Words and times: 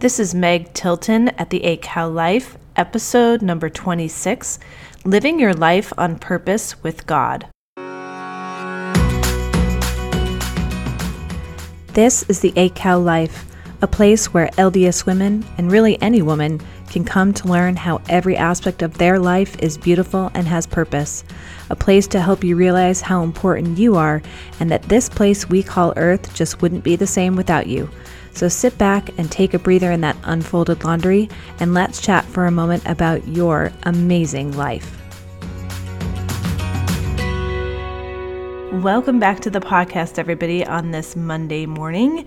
This 0.00 0.20
is 0.20 0.32
Meg 0.32 0.72
Tilton 0.74 1.30
at 1.30 1.50
the 1.50 1.64
8 1.64 1.82
Cow 1.82 2.08
Life, 2.08 2.56
episode 2.76 3.42
number 3.42 3.68
26 3.68 4.60
Living 5.04 5.40
Your 5.40 5.52
Life 5.52 5.92
on 5.98 6.20
Purpose 6.20 6.80
with 6.84 7.04
God. 7.04 7.48
This 11.94 12.22
is 12.28 12.38
the 12.38 12.52
8 12.54 12.76
Cow 12.76 13.00
Life, 13.00 13.44
a 13.82 13.88
place 13.88 14.32
where 14.32 14.46
LDS 14.50 15.04
women, 15.04 15.44
and 15.58 15.72
really 15.72 16.00
any 16.00 16.22
woman, 16.22 16.60
can 16.88 17.04
come 17.04 17.34
to 17.34 17.48
learn 17.48 17.74
how 17.74 18.00
every 18.08 18.36
aspect 18.36 18.82
of 18.82 18.98
their 18.98 19.18
life 19.18 19.58
is 19.58 19.76
beautiful 19.76 20.30
and 20.32 20.46
has 20.46 20.64
purpose. 20.64 21.24
A 21.70 21.76
place 21.76 22.06
to 22.06 22.20
help 22.20 22.44
you 22.44 22.54
realize 22.54 23.00
how 23.00 23.24
important 23.24 23.78
you 23.78 23.96
are, 23.96 24.22
and 24.60 24.70
that 24.70 24.84
this 24.84 25.08
place 25.08 25.48
we 25.48 25.60
call 25.60 25.92
Earth 25.96 26.32
just 26.34 26.62
wouldn't 26.62 26.84
be 26.84 26.94
the 26.94 27.04
same 27.04 27.34
without 27.34 27.66
you. 27.66 27.90
So 28.32 28.48
sit 28.48 28.78
back 28.78 29.10
and 29.18 29.30
take 29.30 29.54
a 29.54 29.58
breather 29.58 29.90
in 29.90 30.00
that 30.02 30.16
unfolded 30.24 30.84
laundry, 30.84 31.28
and 31.58 31.74
let's 31.74 32.00
chat 32.00 32.24
for 32.24 32.46
a 32.46 32.50
moment 32.50 32.82
about 32.86 33.26
your 33.26 33.72
amazing 33.82 34.56
life. 34.56 34.94
Welcome 38.72 39.18
back 39.18 39.40
to 39.40 39.50
the 39.50 39.60
podcast, 39.60 40.18
everybody, 40.18 40.64
on 40.64 40.92
this 40.92 41.16
Monday 41.16 41.66
morning. 41.66 42.26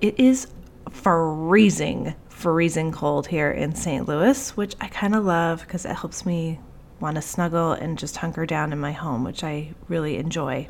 It 0.00 0.18
is 0.18 0.46
freezing, 0.90 2.14
freezing 2.28 2.92
cold 2.92 3.26
here 3.26 3.50
in 3.50 3.74
St. 3.74 4.08
Louis, 4.08 4.56
which 4.56 4.74
I 4.80 4.88
kind 4.88 5.14
of 5.14 5.24
love 5.24 5.60
because 5.60 5.84
it 5.84 5.94
helps 5.96 6.24
me 6.24 6.60
want 7.00 7.16
to 7.16 7.22
snuggle 7.22 7.72
and 7.72 7.98
just 7.98 8.16
hunker 8.16 8.46
down 8.46 8.72
in 8.72 8.78
my 8.78 8.92
home, 8.92 9.24
which 9.24 9.44
I 9.44 9.72
really 9.88 10.16
enjoy. 10.16 10.68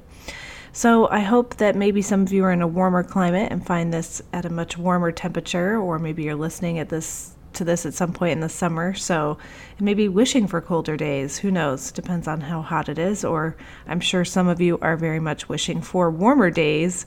So 0.74 1.06
I 1.08 1.20
hope 1.20 1.58
that 1.58 1.76
maybe 1.76 2.00
some 2.00 2.22
of 2.22 2.32
you 2.32 2.44
are 2.44 2.52
in 2.52 2.62
a 2.62 2.66
warmer 2.66 3.02
climate 3.02 3.52
and 3.52 3.64
find 3.64 3.92
this 3.92 4.22
at 4.32 4.46
a 4.46 4.50
much 4.50 4.78
warmer 4.78 5.12
temperature, 5.12 5.78
or 5.78 5.98
maybe 5.98 6.22
you're 6.22 6.34
listening 6.34 6.78
at 6.78 6.88
this 6.88 7.34
to 7.52 7.64
this 7.64 7.84
at 7.84 7.92
some 7.92 8.14
point 8.14 8.32
in 8.32 8.40
the 8.40 8.48
summer. 8.48 8.94
So 8.94 9.36
maybe 9.78 10.08
wishing 10.08 10.46
for 10.46 10.62
colder 10.62 10.96
days. 10.96 11.36
Who 11.36 11.50
knows? 11.50 11.92
Depends 11.92 12.26
on 12.26 12.40
how 12.40 12.62
hot 12.62 12.88
it 12.88 12.98
is. 12.98 13.22
Or 13.22 13.54
I'm 13.86 14.00
sure 14.00 14.24
some 14.24 14.48
of 14.48 14.62
you 14.62 14.78
are 14.80 14.96
very 14.96 15.20
much 15.20 15.50
wishing 15.50 15.82
for 15.82 16.10
warmer 16.10 16.50
days 16.50 17.04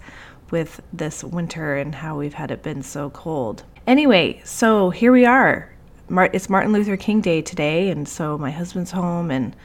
with 0.52 0.80
this 0.94 1.24
winter 1.24 1.76
and 1.76 1.96
how 1.96 2.20
we've 2.20 2.36
had 2.36 2.52
it 2.52 2.62
been 2.62 2.84
so 2.84 3.10
cold. 3.10 3.64
Anyway, 3.88 4.40
so 4.46 4.92
here 4.92 5.12
we 5.12 5.26
are. 5.26 5.74
It's 6.08 6.52
Martin 6.52 6.72
Luther 6.72 6.98
King 6.98 7.22
Day 7.22 7.42
today, 7.42 7.90
and 7.90 8.08
so 8.08 8.38
my 8.38 8.52
husband's 8.52 8.92
home 8.92 9.32
and 9.32 9.56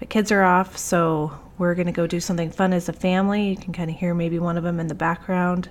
my 0.00 0.06
kids 0.08 0.32
are 0.32 0.42
off. 0.42 0.76
So 0.76 1.38
we're 1.58 1.74
going 1.74 1.86
to 1.86 1.92
go 1.92 2.06
do 2.06 2.20
something 2.20 2.50
fun 2.50 2.72
as 2.72 2.88
a 2.88 2.92
family. 2.92 3.50
You 3.50 3.56
can 3.56 3.72
kind 3.72 3.90
of 3.90 3.96
hear 3.96 4.14
maybe 4.14 4.38
one 4.38 4.56
of 4.56 4.64
them 4.64 4.80
in 4.80 4.88
the 4.88 4.94
background. 4.94 5.68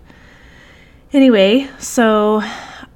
Anyway, 1.11 1.69
so 1.79 2.41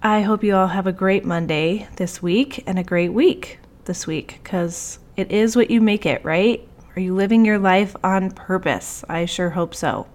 I 0.01 0.21
hope 0.21 0.43
you 0.43 0.55
all 0.55 0.67
have 0.67 0.87
a 0.87 0.91
great 0.91 1.25
Monday 1.25 1.87
this 1.97 2.21
week 2.21 2.63
and 2.65 2.79
a 2.79 2.83
great 2.83 3.13
week 3.13 3.59
this 3.85 4.07
week 4.07 4.39
because 4.41 4.99
it 5.15 5.31
is 5.31 5.55
what 5.55 5.69
you 5.69 5.81
make 5.81 6.05
it, 6.05 6.23
right? 6.23 6.67
Are 6.95 6.99
you 6.99 7.13
living 7.13 7.45
your 7.45 7.59
life 7.59 7.95
on 8.03 8.31
purpose? 8.31 9.03
I 9.07 9.25
sure 9.25 9.51
hope 9.51 9.75
so. 9.75 10.07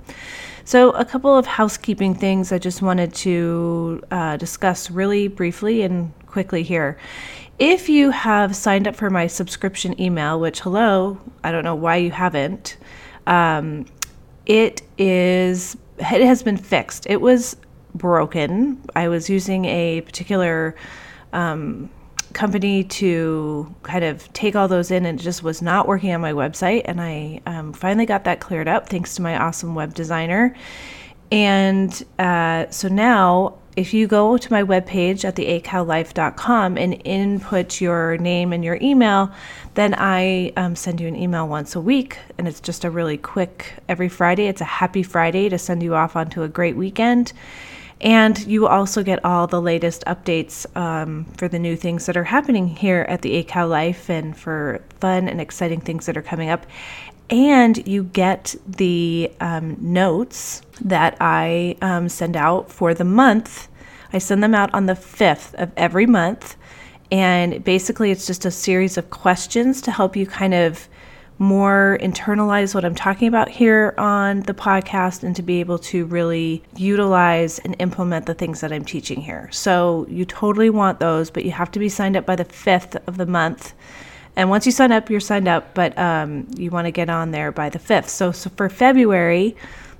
So, 0.65 0.91
a 0.91 1.05
couple 1.05 1.37
of 1.37 1.45
housekeeping 1.45 2.15
things 2.15 2.53
I 2.53 2.59
just 2.59 2.83
wanted 2.83 3.12
to 3.15 4.03
uh, 4.11 4.37
discuss 4.37 4.91
really 4.91 5.27
briefly 5.27 5.83
and 5.83 6.12
quickly 6.27 6.62
here. 6.62 6.98
If 7.64 7.88
you 7.88 8.10
have 8.10 8.56
signed 8.56 8.88
up 8.88 8.96
for 8.96 9.08
my 9.08 9.28
subscription 9.28 10.00
email, 10.00 10.41
which, 10.41 10.58
hello, 10.58 11.20
I 11.44 11.52
don't 11.52 11.62
know 11.62 11.77
why 11.77 11.94
you 11.94 12.10
haven't, 12.10 12.77
um, 13.28 13.86
it 14.46 14.82
is, 14.98 15.77
it 15.96 16.27
has 16.27 16.42
been 16.42 16.56
fixed. 16.56 17.06
It 17.08 17.20
was 17.20 17.56
broken. 17.94 18.82
I 18.96 19.06
was 19.06 19.30
using 19.30 19.66
a 19.66 20.00
particular 20.00 20.74
um, 21.32 21.88
company 22.32 22.82
to 22.82 23.72
kind 23.84 24.02
of 24.02 24.32
take 24.32 24.56
all 24.56 24.66
those 24.66 24.91
in 24.91 25.06
and 25.06 25.20
it 25.20 25.22
just 25.22 25.44
was 25.44 25.62
not 25.62 25.86
working 25.86 26.12
on 26.12 26.20
my 26.20 26.32
website. 26.32 26.82
And 26.86 27.00
I 27.00 27.42
um, 27.47 27.72
finally 27.74 28.06
got 28.06 28.24
that 28.24 28.41
cleared 28.41 28.66
up 28.66 28.88
thanks 28.88 29.14
to 29.14 29.22
my 29.22 29.38
awesome 29.41 29.76
web 29.76 29.94
designer. 29.94 30.56
And 31.32 32.04
uh, 32.19 32.70
so 32.70 32.88
now 32.88 33.54
if 33.75 33.94
you 33.94 34.06
go 34.06 34.37
to 34.37 34.53
my 34.53 34.62
webpage 34.62 35.25
at 35.25 35.34
the8cowlife.com 35.34 36.76
and 36.76 37.00
input 37.06 37.81
your 37.81 38.19
name 38.19 38.53
and 38.53 38.62
your 38.62 38.78
email, 38.82 39.32
then 39.75 39.94
I 39.97 40.53
um, 40.59 40.76
send 40.76 41.00
you 41.00 41.09
an 41.09 41.16
email 41.16 41.48
once 41.48 41.75
a 41.75 41.81
week. 41.81 42.19
And 42.37 42.47
it's 42.47 42.60
just 42.60 42.84
a 42.84 42.91
really 42.91 43.16
quick, 43.16 43.72
every 43.88 44.10
Friday, 44.10 44.47
it's 44.47 44.60
a 44.60 44.66
happy 44.66 45.03
Friday 45.03 45.48
to 45.48 45.59
send 45.59 45.82
you 45.82 45.94
off 45.94 46.16
onto 46.16 46.43
a 46.43 46.48
great 46.48 46.76
weekend. 46.76 47.32
And 48.03 48.38
you 48.47 48.66
also 48.66 49.03
get 49.03 49.25
all 49.25 49.47
the 49.47 49.62
latest 49.62 50.04
updates 50.06 50.66
um, 50.76 51.25
for 51.38 51.49
the 51.49 51.59
new 51.59 51.76
things 51.76 52.04
that 52.06 52.16
are 52.16 52.25
happening 52.25 52.66
here 52.66 53.06
at 53.09 53.22
the 53.22 53.32
8 53.32 53.49
Cow 53.49 53.66
Life 53.69 54.10
and 54.10 54.37
for 54.37 54.82
fun 55.00 55.28
and 55.28 55.41
exciting 55.41 55.81
things 55.81 56.06
that 56.06 56.16
are 56.16 56.22
coming 56.22 56.50
up 56.50 56.66
and 57.32 57.88
you 57.88 58.04
get 58.04 58.54
the 58.66 59.32
um, 59.41 59.78
notes 59.81 60.60
that 60.82 61.16
I 61.19 61.76
um, 61.81 62.10
send 62.10 62.37
out 62.37 62.70
for 62.70 62.93
the 62.93 63.06
month. 63.06 63.69
I 64.12 64.19
send 64.19 64.43
them 64.43 64.54
out 64.54 64.72
on 64.75 64.84
the 64.84 64.93
5th 64.93 65.54
of 65.54 65.72
every 65.75 66.04
month. 66.04 66.56
And 67.10 67.65
basically, 67.65 68.10
it's 68.10 68.26
just 68.26 68.44
a 68.44 68.50
series 68.50 68.98
of 68.98 69.09
questions 69.09 69.81
to 69.82 69.91
help 69.91 70.15
you 70.15 70.26
kind 70.26 70.53
of 70.53 70.91
more 71.38 71.98
internalize 72.03 72.75
what 72.75 72.84
I'm 72.84 72.94
talking 72.94 73.28
about 73.28 73.49
here 73.49 73.94
on 73.97 74.41
the 74.41 74.54
podcast 74.54 75.22
and 75.22 75.34
to 75.34 75.43
be 75.43 75.60
able 75.60 75.78
to 75.78 76.04
really 76.04 76.62
utilize 76.76 77.59
and 77.60 77.75
implement 77.78 78.26
the 78.26 78.34
things 78.34 78.60
that 78.60 78.72
I'm 78.72 78.84
teaching 78.84 79.22
here. 79.22 79.49
So, 79.53 80.06
you 80.10 80.26
totally 80.26 80.69
want 80.69 81.00
those, 81.00 81.31
but 81.31 81.47
you 81.47 81.50
have 81.53 81.70
to 81.70 81.78
be 81.78 81.88
signed 81.88 82.14
up 82.14 82.26
by 82.26 82.37
the 82.37 82.44
5th 82.44 82.97
of 83.06 83.16
the 83.16 83.26
month. 83.26 83.72
And 84.34 84.48
once 84.48 84.65
you 84.65 84.72
sign 84.72 84.93
up, 84.93 85.10
you're 85.10 85.20
signed 85.20 85.48
up, 85.48 85.75
but 85.75 85.97
um, 85.98 86.47
you 86.56 86.70
want 86.70 86.87
to 86.87 86.91
get 86.91 87.10
on 87.10 87.32
there 87.32 87.53
by 87.53 87.69
the 87.69 87.78
5th. 87.78 88.09
So, 88.09 88.32
so 88.32 88.50
for 88.50 88.69
February, 88.69 89.56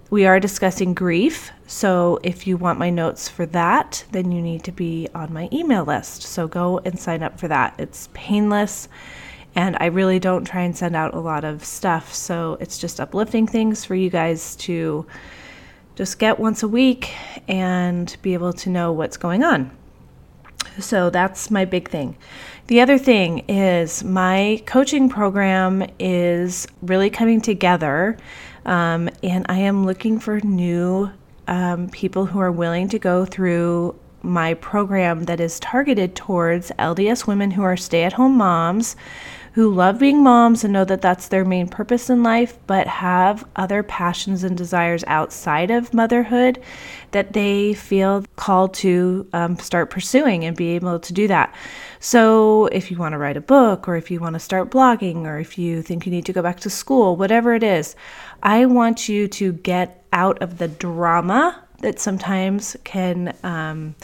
we 0.09 0.27
are 0.27 0.41
discussing 0.41 0.95
grief. 0.95 1.51
So 1.67 2.19
if 2.23 2.47
you 2.47 2.57
want 2.57 2.79
my 2.79 2.91
notes 2.91 3.29
for 3.29 3.47
that, 3.47 4.05
then 4.13 4.33
you 4.33 4.41
need 4.41 4.65
to 4.65 4.73
be 4.73 5.09
on 5.15 5.33
my 5.33 5.49
email 5.53 5.85
list. 5.85 6.23
So 6.23 6.49
go 6.49 6.79
and 6.85 6.99
sign 6.99 7.23
up 7.23 7.39
for 7.39 7.49
that. 7.49 7.75
It's 7.79 8.09
painless. 8.15 8.89
And 9.55 9.77
I 9.81 9.87
really 9.87 10.19
don't 10.19 10.45
try 10.45 10.63
and 10.63 10.77
send 10.77 10.97
out 10.97 11.15
a 11.15 11.19
lot 11.21 11.45
of 11.45 11.65
stuff. 11.65 12.15
So 12.15 12.57
it's 12.61 12.79
just 12.79 13.01
uplifting 13.01 13.47
things 13.47 13.85
for 13.85 13.95
you 13.95 14.09
guys 14.11 14.57
to 14.57 15.07
just 15.95 16.19
get 16.19 16.39
once 16.39 16.63
a 16.63 16.69
week 16.69 17.15
and 17.49 18.15
be 18.23 18.33
able 18.33 18.55
to 18.55 18.71
know 18.71 18.93
what's 18.93 19.19
going 19.19 19.43
on. 19.43 19.71
So 20.79 21.11
that's 21.11 21.51
my 21.51 21.65
big 21.65 21.89
thing. 21.91 22.17
The 22.73 22.81
other 22.81 22.97
thing 22.97 23.41
is 23.51 24.03
my 24.03 24.63
coaching 24.65 25.11
program 25.11 25.85
is 25.99 26.67
really 26.81 27.11
coming 27.11 27.43
together, 27.43 28.17
um, 28.65 29.11
and 29.23 29.45
I 29.51 29.59
am 29.59 29.85
looking 29.85 30.19
for 30.19 30.41
new 30.41 31.11
um, 31.47 31.91
people 31.91 32.25
who 32.25 32.39
are 32.39 32.51
willing 32.51 32.89
to 32.89 32.99
go 32.99 33.27
through 33.27 33.95
my 34.23 34.55
program 34.55 35.25
that 35.25 35.39
is 35.39 35.61
targeted 35.61 36.17
towards 36.17 36.71
LDS 36.79 37.27
women 37.27 37.51
who 37.51 37.63
are 37.63 37.77
stay 37.77 38.05
at 38.05 38.15
home 38.15 38.39
moms 38.39 38.97
who 39.53 39.73
love 39.73 39.99
being 39.99 40.23
moms 40.23 40.65
and 40.65 40.73
know 40.73 40.85
that 40.85 41.03
that's 41.03 41.29
their 41.29 41.45
main 41.45 41.69
purpose 41.69 42.09
in 42.09 42.23
life, 42.23 42.59
but 42.67 42.87
have 42.87 43.47
other 43.55 43.83
passions 43.83 44.45
and 44.45 44.57
desires 44.57 45.05
outside 45.07 45.71
of 45.71 45.93
motherhood 45.93 46.63
that 47.11 47.35
they 47.35 47.75
feel 47.75 48.25
called 48.37 48.73
to 48.73 49.29
um, 49.35 49.59
start 49.59 49.91
pursuing 49.91 50.45
and 50.45 50.57
be 50.57 50.69
able 50.69 50.99
to 50.99 51.13
do 51.13 51.29
that. 51.29 51.55
So, 52.01 52.67
if 52.67 52.91
you 52.91 52.97
want 52.97 53.13
to 53.13 53.19
write 53.19 53.37
a 53.37 53.43
book, 53.43 53.87
or 53.87 53.97
if 53.97 54.11
you 54.11 54.21
want 54.21 54.35
to 54.35 54.41
start 54.41 54.71
blogging, 54.71 55.25
or 55.25 55.39
if 55.39 55.59
you 55.59 55.83
think 55.83 56.07
you 56.07 56.13
need 56.13 56.27
to 56.27 56.33
go 56.33 56.43
back 56.43 56.61
to 56.61 56.71
school, 56.71 57.17
whatever 57.17 57.55
it 57.55 57.63
is, 57.63 57.95
I 58.43 58.65
want 58.67 59.09
you 59.09 59.29
to 59.29 59.53
get 59.53 60.03
out 60.13 60.41
of 60.43 60.59
the 60.59 60.69
drama 60.69 61.63
that 61.81 62.01
sometimes 62.01 62.77
can 62.85 63.37
um, 63.43 63.95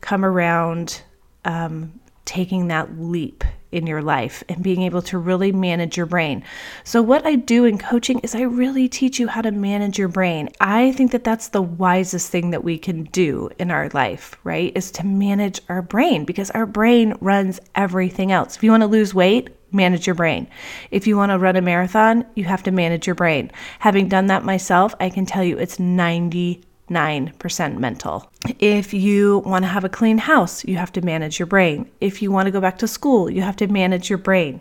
come 0.00 0.24
around 0.24 1.02
um, 1.44 2.00
taking 2.24 2.68
that 2.68 2.98
leap 2.98 3.44
in 3.76 3.86
your 3.86 4.02
life 4.02 4.42
and 4.48 4.62
being 4.62 4.82
able 4.82 5.02
to 5.02 5.18
really 5.18 5.52
manage 5.52 5.96
your 5.96 6.06
brain. 6.06 6.42
So, 6.82 7.02
what 7.02 7.26
I 7.26 7.36
do 7.36 7.64
in 7.64 7.78
coaching 7.78 8.18
is 8.20 8.34
I 8.34 8.42
really 8.42 8.88
teach 8.88 9.20
you 9.20 9.28
how 9.28 9.42
to 9.42 9.52
manage 9.52 9.98
your 9.98 10.08
brain. 10.08 10.48
I 10.60 10.92
think 10.92 11.12
that 11.12 11.24
that's 11.24 11.48
the 11.48 11.62
wisest 11.62 12.30
thing 12.30 12.50
that 12.50 12.64
we 12.64 12.78
can 12.78 13.04
do 13.04 13.50
in 13.58 13.70
our 13.70 13.88
life, 13.90 14.36
right? 14.42 14.72
Is 14.74 14.90
to 14.92 15.06
manage 15.06 15.60
our 15.68 15.82
brain 15.82 16.24
because 16.24 16.50
our 16.52 16.66
brain 16.66 17.14
runs 17.20 17.60
everything 17.74 18.32
else. 18.32 18.56
If 18.56 18.64
you 18.64 18.70
want 18.70 18.82
to 18.82 18.88
lose 18.88 19.14
weight, 19.14 19.50
manage 19.72 20.06
your 20.06 20.14
brain. 20.14 20.48
If 20.90 21.06
you 21.06 21.16
want 21.16 21.32
to 21.32 21.38
run 21.38 21.56
a 21.56 21.60
marathon, 21.60 22.24
you 22.34 22.44
have 22.44 22.62
to 22.64 22.70
manage 22.70 23.06
your 23.06 23.14
brain. 23.14 23.50
Having 23.80 24.08
done 24.08 24.26
that 24.26 24.44
myself, 24.44 24.94
I 25.00 25.10
can 25.10 25.26
tell 25.26 25.44
you 25.44 25.58
it's 25.58 25.78
90 25.78 26.62
9% 26.90 27.78
mental. 27.78 28.30
If 28.60 28.94
you 28.94 29.38
want 29.40 29.64
to 29.64 29.68
have 29.68 29.84
a 29.84 29.88
clean 29.88 30.18
house, 30.18 30.64
you 30.64 30.76
have 30.76 30.92
to 30.92 31.02
manage 31.02 31.38
your 31.38 31.46
brain. 31.46 31.90
If 32.00 32.22
you 32.22 32.30
want 32.30 32.46
to 32.46 32.52
go 32.52 32.60
back 32.60 32.78
to 32.78 32.86
school, 32.86 33.28
you 33.28 33.42
have 33.42 33.56
to 33.56 33.66
manage 33.66 34.08
your 34.08 34.18
brain. 34.18 34.60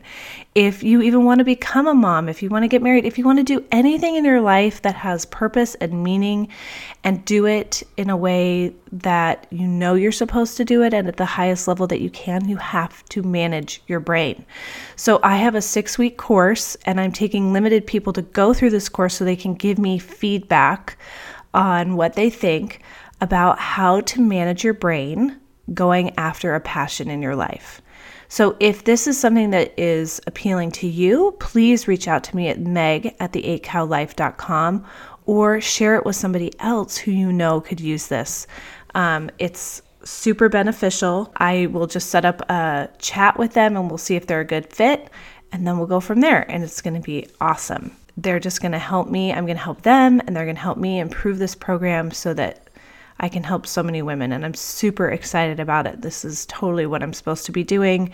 If 0.55 0.81
you 0.81 1.03
even 1.03 1.23
want 1.23 1.39
to 1.39 1.43
become 1.43 1.85
a 1.85 1.93
mom, 1.93 2.27
if 2.27 2.41
you 2.41 2.49
want 2.49 2.63
to 2.63 2.67
get 2.67 2.81
married, 2.81 3.05
if 3.05 3.19
you 3.19 3.25
want 3.25 3.39
to 3.39 3.43
do 3.43 3.63
anything 3.71 4.15
in 4.15 4.25
your 4.25 4.41
life 4.41 4.81
that 4.81 4.95
has 4.95 5.25
purpose 5.25 5.75
and 5.75 6.03
meaning 6.03 6.47
and 7.03 7.23
do 7.25 7.45
it 7.45 7.83
in 7.95 8.09
a 8.09 8.17
way 8.17 8.73
that 8.91 9.45
you 9.51 9.67
know 9.67 9.93
you're 9.93 10.11
supposed 10.11 10.57
to 10.57 10.65
do 10.65 10.81
it 10.81 10.93
and 10.93 11.07
at 11.07 11.17
the 11.17 11.25
highest 11.25 11.67
level 11.67 11.85
that 11.87 12.01
you 12.01 12.09
can, 12.09 12.47
you 12.47 12.57
have 12.57 13.03
to 13.09 13.21
manage 13.21 13.83
your 13.87 13.99
brain. 13.99 14.45
So 14.95 15.19
I 15.21 15.35
have 15.37 15.53
a 15.53 15.61
six 15.61 15.99
week 15.99 16.17
course 16.17 16.75
and 16.85 16.99
I'm 16.99 17.11
taking 17.11 17.53
limited 17.53 17.85
people 17.85 18.13
to 18.13 18.23
go 18.23 18.53
through 18.53 18.71
this 18.71 18.89
course 18.89 19.15
so 19.15 19.25
they 19.25 19.35
can 19.35 19.53
give 19.53 19.77
me 19.77 19.99
feedback 19.99 20.97
on 21.55 21.95
what 21.95 22.13
they 22.13 22.29
think 22.29 22.81
about 23.21 23.57
how 23.57 24.01
to 24.01 24.21
manage 24.21 24.63
your 24.63 24.73
brain 24.73 25.39
going 25.73 26.13
after 26.17 26.53
a 26.53 26.59
passion 26.59 27.09
in 27.09 27.21
your 27.21 27.35
life. 27.35 27.81
So, 28.27 28.57
if 28.59 28.83
this 28.83 29.07
is 29.07 29.19
something 29.19 29.51
that 29.51 29.73
is 29.79 30.19
appealing 30.27 30.71
to 30.71 30.87
you, 30.87 31.35
please 31.39 31.87
reach 31.87 32.07
out 32.07 32.23
to 32.25 32.35
me 32.35 32.49
at 32.49 32.59
meg 32.59 33.15
at 33.19 33.33
the 33.33 33.41
8cowlife.com 33.59 34.85
or 35.25 35.61
share 35.61 35.95
it 35.95 36.05
with 36.05 36.15
somebody 36.15 36.51
else 36.59 36.97
who 36.97 37.11
you 37.11 37.31
know 37.31 37.61
could 37.61 37.79
use 37.79 38.07
this. 38.07 38.47
Um, 38.93 39.29
it's 39.39 39.81
super 40.03 40.49
beneficial. 40.49 41.31
I 41.37 41.67
will 41.67 41.87
just 41.87 42.09
set 42.09 42.25
up 42.25 42.41
a 42.49 42.89
chat 42.99 43.39
with 43.39 43.53
them 43.53 43.77
and 43.77 43.89
we'll 43.89 43.97
see 43.97 44.15
if 44.15 44.27
they're 44.27 44.41
a 44.41 44.45
good 44.45 44.71
fit, 44.71 45.09
and 45.51 45.65
then 45.65 45.77
we'll 45.77 45.87
go 45.87 45.99
from 45.99 46.21
there. 46.21 46.49
And 46.49 46.63
it's 46.63 46.81
going 46.81 46.95
to 46.95 47.05
be 47.05 47.27
awesome 47.39 47.95
they're 48.17 48.39
just 48.39 48.61
going 48.61 48.71
to 48.71 48.79
help 48.79 49.09
me. 49.09 49.33
I'm 49.33 49.45
going 49.45 49.57
to 49.57 49.63
help 49.63 49.81
them, 49.81 50.21
and 50.21 50.35
they're 50.35 50.45
going 50.45 50.55
to 50.55 50.61
help 50.61 50.77
me 50.77 50.99
improve 50.99 51.37
this 51.37 51.55
program 51.55 52.11
so 52.11 52.33
that 52.33 52.69
I 53.19 53.29
can 53.29 53.43
help 53.43 53.67
so 53.67 53.83
many 53.83 54.01
women. 54.01 54.31
And 54.31 54.45
I'm 54.45 54.53
super 54.53 55.09
excited 55.09 55.59
about 55.59 55.87
it. 55.87 56.01
This 56.01 56.25
is 56.25 56.45
totally 56.47 56.85
what 56.85 57.03
I'm 57.03 57.13
supposed 57.13 57.45
to 57.45 57.51
be 57.51 57.63
doing. 57.63 58.11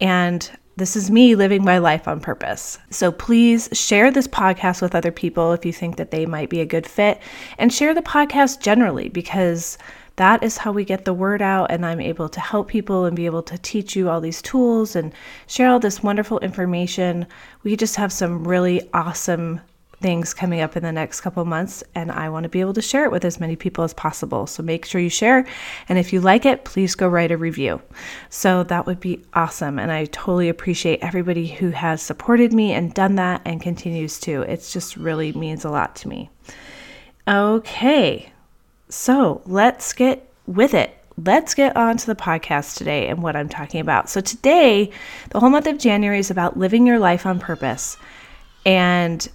And 0.00 0.50
this 0.76 0.94
is 0.94 1.10
me 1.10 1.34
living 1.34 1.64
my 1.64 1.78
life 1.78 2.06
on 2.06 2.20
purpose. 2.20 2.78
So 2.90 3.10
please 3.10 3.70
share 3.72 4.10
this 4.10 4.28
podcast 4.28 4.82
with 4.82 4.94
other 4.94 5.12
people 5.12 5.52
if 5.52 5.64
you 5.64 5.72
think 5.72 5.96
that 5.96 6.10
they 6.10 6.26
might 6.26 6.50
be 6.50 6.60
a 6.60 6.66
good 6.66 6.86
fit, 6.86 7.18
and 7.58 7.72
share 7.72 7.94
the 7.94 8.02
podcast 8.02 8.60
generally 8.60 9.08
because 9.08 9.78
that 10.16 10.42
is 10.42 10.56
how 10.56 10.72
we 10.72 10.84
get 10.84 11.04
the 11.04 11.14
word 11.14 11.42
out 11.42 11.70
and 11.70 11.84
I'm 11.84 12.00
able 12.00 12.28
to 12.30 12.40
help 12.40 12.68
people 12.68 13.04
and 13.04 13.14
be 13.14 13.26
able 13.26 13.42
to 13.44 13.58
teach 13.58 13.94
you 13.94 14.08
all 14.08 14.20
these 14.20 14.42
tools 14.42 14.96
and 14.96 15.12
share 15.46 15.68
all 15.68 15.78
this 15.78 16.02
wonderful 16.02 16.38
information. 16.40 17.26
We 17.62 17.76
just 17.76 17.96
have 17.96 18.12
some 18.12 18.46
really 18.46 18.88
awesome 18.92 19.60
things 20.00 20.34
coming 20.34 20.60
up 20.60 20.76
in 20.76 20.82
the 20.82 20.92
next 20.92 21.22
couple 21.22 21.44
months 21.44 21.82
and 21.94 22.12
I 22.12 22.28
want 22.28 22.44
to 22.44 22.48
be 22.48 22.60
able 22.60 22.74
to 22.74 22.82
share 22.82 23.04
it 23.04 23.10
with 23.10 23.24
as 23.24 23.40
many 23.40 23.56
people 23.56 23.84
as 23.84 23.94
possible. 23.94 24.46
So 24.46 24.62
make 24.62 24.84
sure 24.84 25.00
you 25.00 25.08
share 25.10 25.46
and 25.88 25.98
if 25.98 26.12
you 26.12 26.20
like 26.20 26.44
it, 26.44 26.64
please 26.64 26.94
go 26.94 27.08
write 27.08 27.30
a 27.30 27.36
review. 27.36 27.80
So 28.28 28.62
that 28.64 28.86
would 28.86 29.00
be 29.00 29.22
awesome 29.34 29.78
and 29.78 29.90
I 29.90 30.06
totally 30.06 30.48
appreciate 30.48 31.00
everybody 31.02 31.46
who 31.46 31.70
has 31.70 32.02
supported 32.02 32.52
me 32.52 32.72
and 32.72 32.92
done 32.94 33.16
that 33.16 33.42
and 33.44 33.60
continues 33.60 34.18
to. 34.20 34.42
It's 34.42 34.72
just 34.72 34.96
really 34.96 35.32
means 35.32 35.64
a 35.64 35.70
lot 35.70 35.96
to 35.96 36.08
me. 36.08 36.30
Okay. 37.28 38.32
So 38.88 39.42
let's 39.46 39.92
get 39.92 40.28
with 40.46 40.74
it. 40.74 40.96
Let's 41.24 41.54
get 41.54 41.76
on 41.76 41.96
to 41.96 42.06
the 42.06 42.14
podcast 42.14 42.76
today 42.76 43.08
and 43.08 43.22
what 43.22 43.36
I'm 43.36 43.48
talking 43.48 43.80
about. 43.80 44.10
So, 44.10 44.20
today, 44.20 44.90
the 45.30 45.40
whole 45.40 45.48
month 45.48 45.66
of 45.66 45.78
January 45.78 46.18
is 46.18 46.30
about 46.30 46.58
living 46.58 46.86
your 46.86 46.98
life 46.98 47.24
on 47.24 47.40
purpose. 47.40 47.96
And 48.66 49.26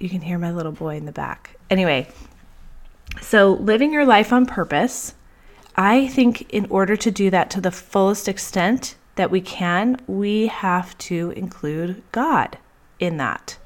you 0.00 0.08
can 0.08 0.22
hear 0.22 0.38
my 0.38 0.50
little 0.50 0.72
boy 0.72 0.96
in 0.96 1.04
the 1.04 1.12
back. 1.12 1.56
Anyway, 1.68 2.08
so 3.20 3.52
living 3.54 3.92
your 3.92 4.06
life 4.06 4.32
on 4.32 4.46
purpose, 4.46 5.14
I 5.76 6.08
think 6.08 6.50
in 6.52 6.66
order 6.70 6.96
to 6.96 7.10
do 7.10 7.28
that 7.30 7.50
to 7.50 7.60
the 7.60 7.70
fullest 7.70 8.28
extent 8.28 8.96
that 9.16 9.30
we 9.30 9.40
can, 9.40 10.00
we 10.06 10.46
have 10.46 10.96
to 10.98 11.32
include 11.32 12.02
God 12.12 12.58
in 12.98 13.18
that. 13.18 13.58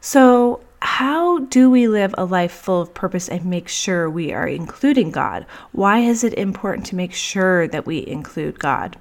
So, 0.00 0.60
how 0.80 1.40
do 1.40 1.70
we 1.70 1.88
live 1.88 2.14
a 2.16 2.24
life 2.24 2.52
full 2.52 2.80
of 2.80 2.94
purpose 2.94 3.28
and 3.28 3.44
make 3.44 3.68
sure 3.68 4.08
we 4.08 4.32
are 4.32 4.46
including 4.46 5.10
God? 5.10 5.46
Why 5.72 6.00
is 6.00 6.24
it 6.24 6.34
important 6.34 6.86
to 6.86 6.96
make 6.96 7.12
sure 7.12 7.68
that 7.68 7.86
we 7.86 8.06
include 8.06 8.58
God? 8.58 8.96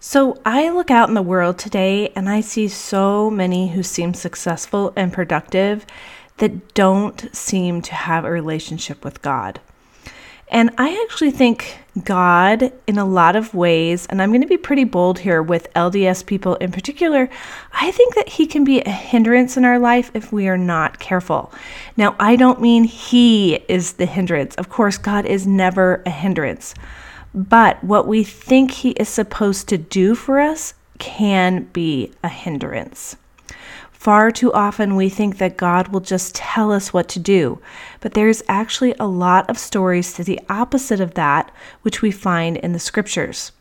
So, 0.00 0.40
I 0.44 0.68
look 0.70 0.90
out 0.90 1.08
in 1.08 1.14
the 1.14 1.22
world 1.22 1.58
today 1.58 2.08
and 2.16 2.28
I 2.28 2.40
see 2.40 2.66
so 2.66 3.30
many 3.30 3.68
who 3.68 3.84
seem 3.84 4.14
successful 4.14 4.92
and 4.96 5.12
productive 5.12 5.86
that 6.38 6.74
don't 6.74 7.34
seem 7.34 7.82
to 7.82 7.94
have 7.94 8.24
a 8.24 8.30
relationship 8.30 9.04
with 9.04 9.22
God. 9.22 9.60
And 10.52 10.70
I 10.76 11.02
actually 11.02 11.30
think 11.30 11.78
God, 12.04 12.72
in 12.86 12.98
a 12.98 13.06
lot 13.06 13.36
of 13.36 13.54
ways, 13.54 14.06
and 14.06 14.20
I'm 14.20 14.28
going 14.28 14.42
to 14.42 14.46
be 14.46 14.58
pretty 14.58 14.84
bold 14.84 15.20
here 15.20 15.42
with 15.42 15.72
LDS 15.72 16.26
people 16.26 16.56
in 16.56 16.70
particular, 16.70 17.30
I 17.72 17.90
think 17.90 18.14
that 18.16 18.28
He 18.28 18.46
can 18.46 18.62
be 18.62 18.82
a 18.82 18.90
hindrance 18.90 19.56
in 19.56 19.64
our 19.64 19.78
life 19.78 20.10
if 20.12 20.30
we 20.30 20.48
are 20.48 20.58
not 20.58 20.98
careful. 20.98 21.50
Now, 21.96 22.14
I 22.20 22.36
don't 22.36 22.60
mean 22.60 22.84
He 22.84 23.64
is 23.66 23.94
the 23.94 24.04
hindrance. 24.04 24.54
Of 24.56 24.68
course, 24.68 24.98
God 24.98 25.24
is 25.24 25.46
never 25.46 26.02
a 26.04 26.10
hindrance. 26.10 26.74
But 27.34 27.82
what 27.82 28.06
we 28.06 28.22
think 28.22 28.72
He 28.72 28.90
is 28.90 29.08
supposed 29.08 29.68
to 29.70 29.78
do 29.78 30.14
for 30.14 30.38
us 30.38 30.74
can 30.98 31.64
be 31.72 32.12
a 32.22 32.28
hindrance. 32.28 33.16
Far 34.02 34.32
too 34.32 34.52
often, 34.52 34.96
we 34.96 35.08
think 35.08 35.38
that 35.38 35.56
God 35.56 35.86
will 35.86 36.00
just 36.00 36.34
tell 36.34 36.72
us 36.72 36.92
what 36.92 37.08
to 37.10 37.20
do, 37.20 37.60
but 38.00 38.14
there's 38.14 38.42
actually 38.48 38.96
a 38.98 39.06
lot 39.06 39.48
of 39.48 39.56
stories 39.56 40.12
to 40.14 40.24
the 40.24 40.40
opposite 40.48 40.98
of 40.98 41.14
that, 41.14 41.52
which 41.82 42.02
we 42.02 42.10
find 42.10 42.56
in 42.56 42.72
the 42.72 42.80
scriptures. 42.80 43.52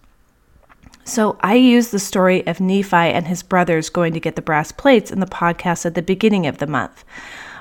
So, 1.03 1.37
I 1.41 1.53
used 1.53 1.91
the 1.91 1.99
story 1.99 2.43
of 2.47 2.59
Nephi 2.59 2.95
and 2.95 3.27
his 3.27 3.43
brothers 3.43 3.91
going 3.91 4.13
to 4.13 4.19
get 4.19 4.35
the 4.35 4.41
brass 4.41 4.71
plates 4.71 5.11
in 5.11 5.19
the 5.19 5.27
podcast 5.27 5.85
at 5.85 5.93
the 5.93 6.01
beginning 6.01 6.47
of 6.47 6.57
the 6.57 6.65
month. 6.65 7.05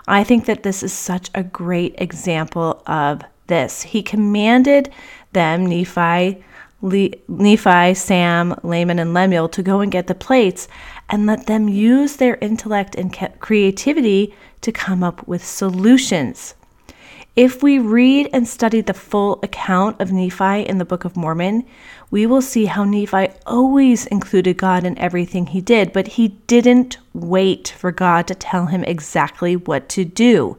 I 0.09 0.25
think 0.25 0.47
that 0.47 0.63
this 0.63 0.83
is 0.83 0.95
such 0.95 1.29
a 1.35 1.43
great 1.43 1.95
example 1.99 2.83
of 2.87 3.21
this. 3.47 3.83
He 3.83 4.03
commanded 4.03 4.91
them, 5.35 5.67
Nephi, 5.67 6.43
Le- 6.83 7.11
Nephi, 7.29 7.95
Sam, 7.95 8.59
Laman, 8.63 8.99
and 8.99 9.13
Lemuel 9.13 9.51
to 9.51 9.63
go 9.63 9.81
and 9.81 9.93
get 9.93 10.07
the 10.07 10.15
plates 10.15 10.67
and 11.11 11.27
let 11.27 11.47
them 11.47 11.69
use 11.69 12.17
their 12.17 12.37
intellect 12.37 12.95
and 12.95 13.13
creativity 13.41 14.35
to 14.61 14.73
come 14.73 15.03
up 15.03 15.27
with 15.27 15.45
solutions. 15.45 16.55
If 17.37 17.63
we 17.63 17.79
read 17.79 18.29
and 18.33 18.47
study 18.47 18.81
the 18.81 18.93
full 18.93 19.39
account 19.43 20.01
of 20.01 20.11
Nephi 20.13 20.63
in 20.63 20.79
the 20.79 20.85
Book 20.85 21.05
of 21.05 21.17
Mormon, 21.17 21.65
we 22.11 22.27
will 22.27 22.43
see 22.43 22.67
how 22.67 22.85
Nephi 22.85 23.29
always 23.47 24.07
included 24.07 24.57
God 24.57 24.85
in 24.85 24.99
everything 24.99 25.47
he 25.47 25.61
did, 25.61 25.93
but 25.93 26.09
he 26.09 26.29
didn't 26.49 26.99
wait 27.15 27.69
for 27.79 27.93
God 27.93 28.27
to 28.27 28.35
tell 28.35 28.67
him 28.67 28.83
exactly 28.83 29.55
what 29.55 29.89
to 29.91 30.05
do. 30.05 30.59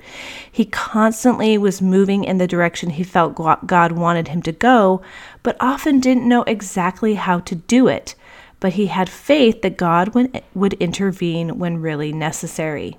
He 0.49 0.63
constantly 0.63 1.57
was 1.57 1.81
moving 1.81 2.23
in 2.23 2.37
the 2.37 2.47
direction 2.47 2.91
he 2.91 3.03
felt 3.03 3.35
God 3.67 3.91
wanted 3.91 4.29
him 4.29 4.41
to 4.43 4.53
go, 4.53 5.01
but 5.43 5.57
often 5.59 5.99
didn't 5.99 6.27
know 6.27 6.43
exactly 6.43 7.15
how 7.15 7.41
to 7.41 7.55
do 7.55 7.87
it. 7.87 8.15
But 8.61 8.73
he 8.73 8.85
had 8.85 9.09
faith 9.09 9.61
that 9.63 9.75
God 9.75 10.15
would 10.53 10.73
intervene 10.75 11.59
when 11.59 11.81
really 11.81 12.13
necessary. 12.13 12.97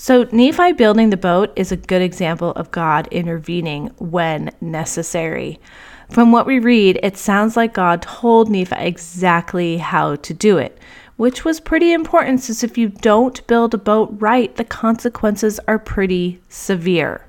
So, 0.00 0.28
Nephi 0.30 0.72
building 0.72 1.10
the 1.10 1.16
boat 1.16 1.52
is 1.56 1.72
a 1.72 1.76
good 1.76 2.00
example 2.00 2.52
of 2.52 2.70
God 2.70 3.08
intervening 3.10 3.88
when 3.98 4.52
necessary. 4.60 5.60
From 6.08 6.30
what 6.30 6.46
we 6.46 6.60
read, 6.60 7.00
it 7.02 7.18
sounds 7.18 7.56
like 7.56 7.74
God 7.74 8.02
told 8.02 8.48
Nephi 8.48 8.76
exactly 8.78 9.78
how 9.78 10.14
to 10.14 10.32
do 10.32 10.56
it, 10.56 10.78
which 11.16 11.44
was 11.44 11.58
pretty 11.58 11.92
important 11.92 12.40
since 12.40 12.62
if 12.62 12.78
you 12.78 12.88
don't 12.88 13.44
build 13.48 13.74
a 13.74 13.78
boat 13.78 14.14
right, 14.20 14.54
the 14.54 14.64
consequences 14.64 15.58
are 15.66 15.80
pretty 15.80 16.40
severe. 16.48 17.26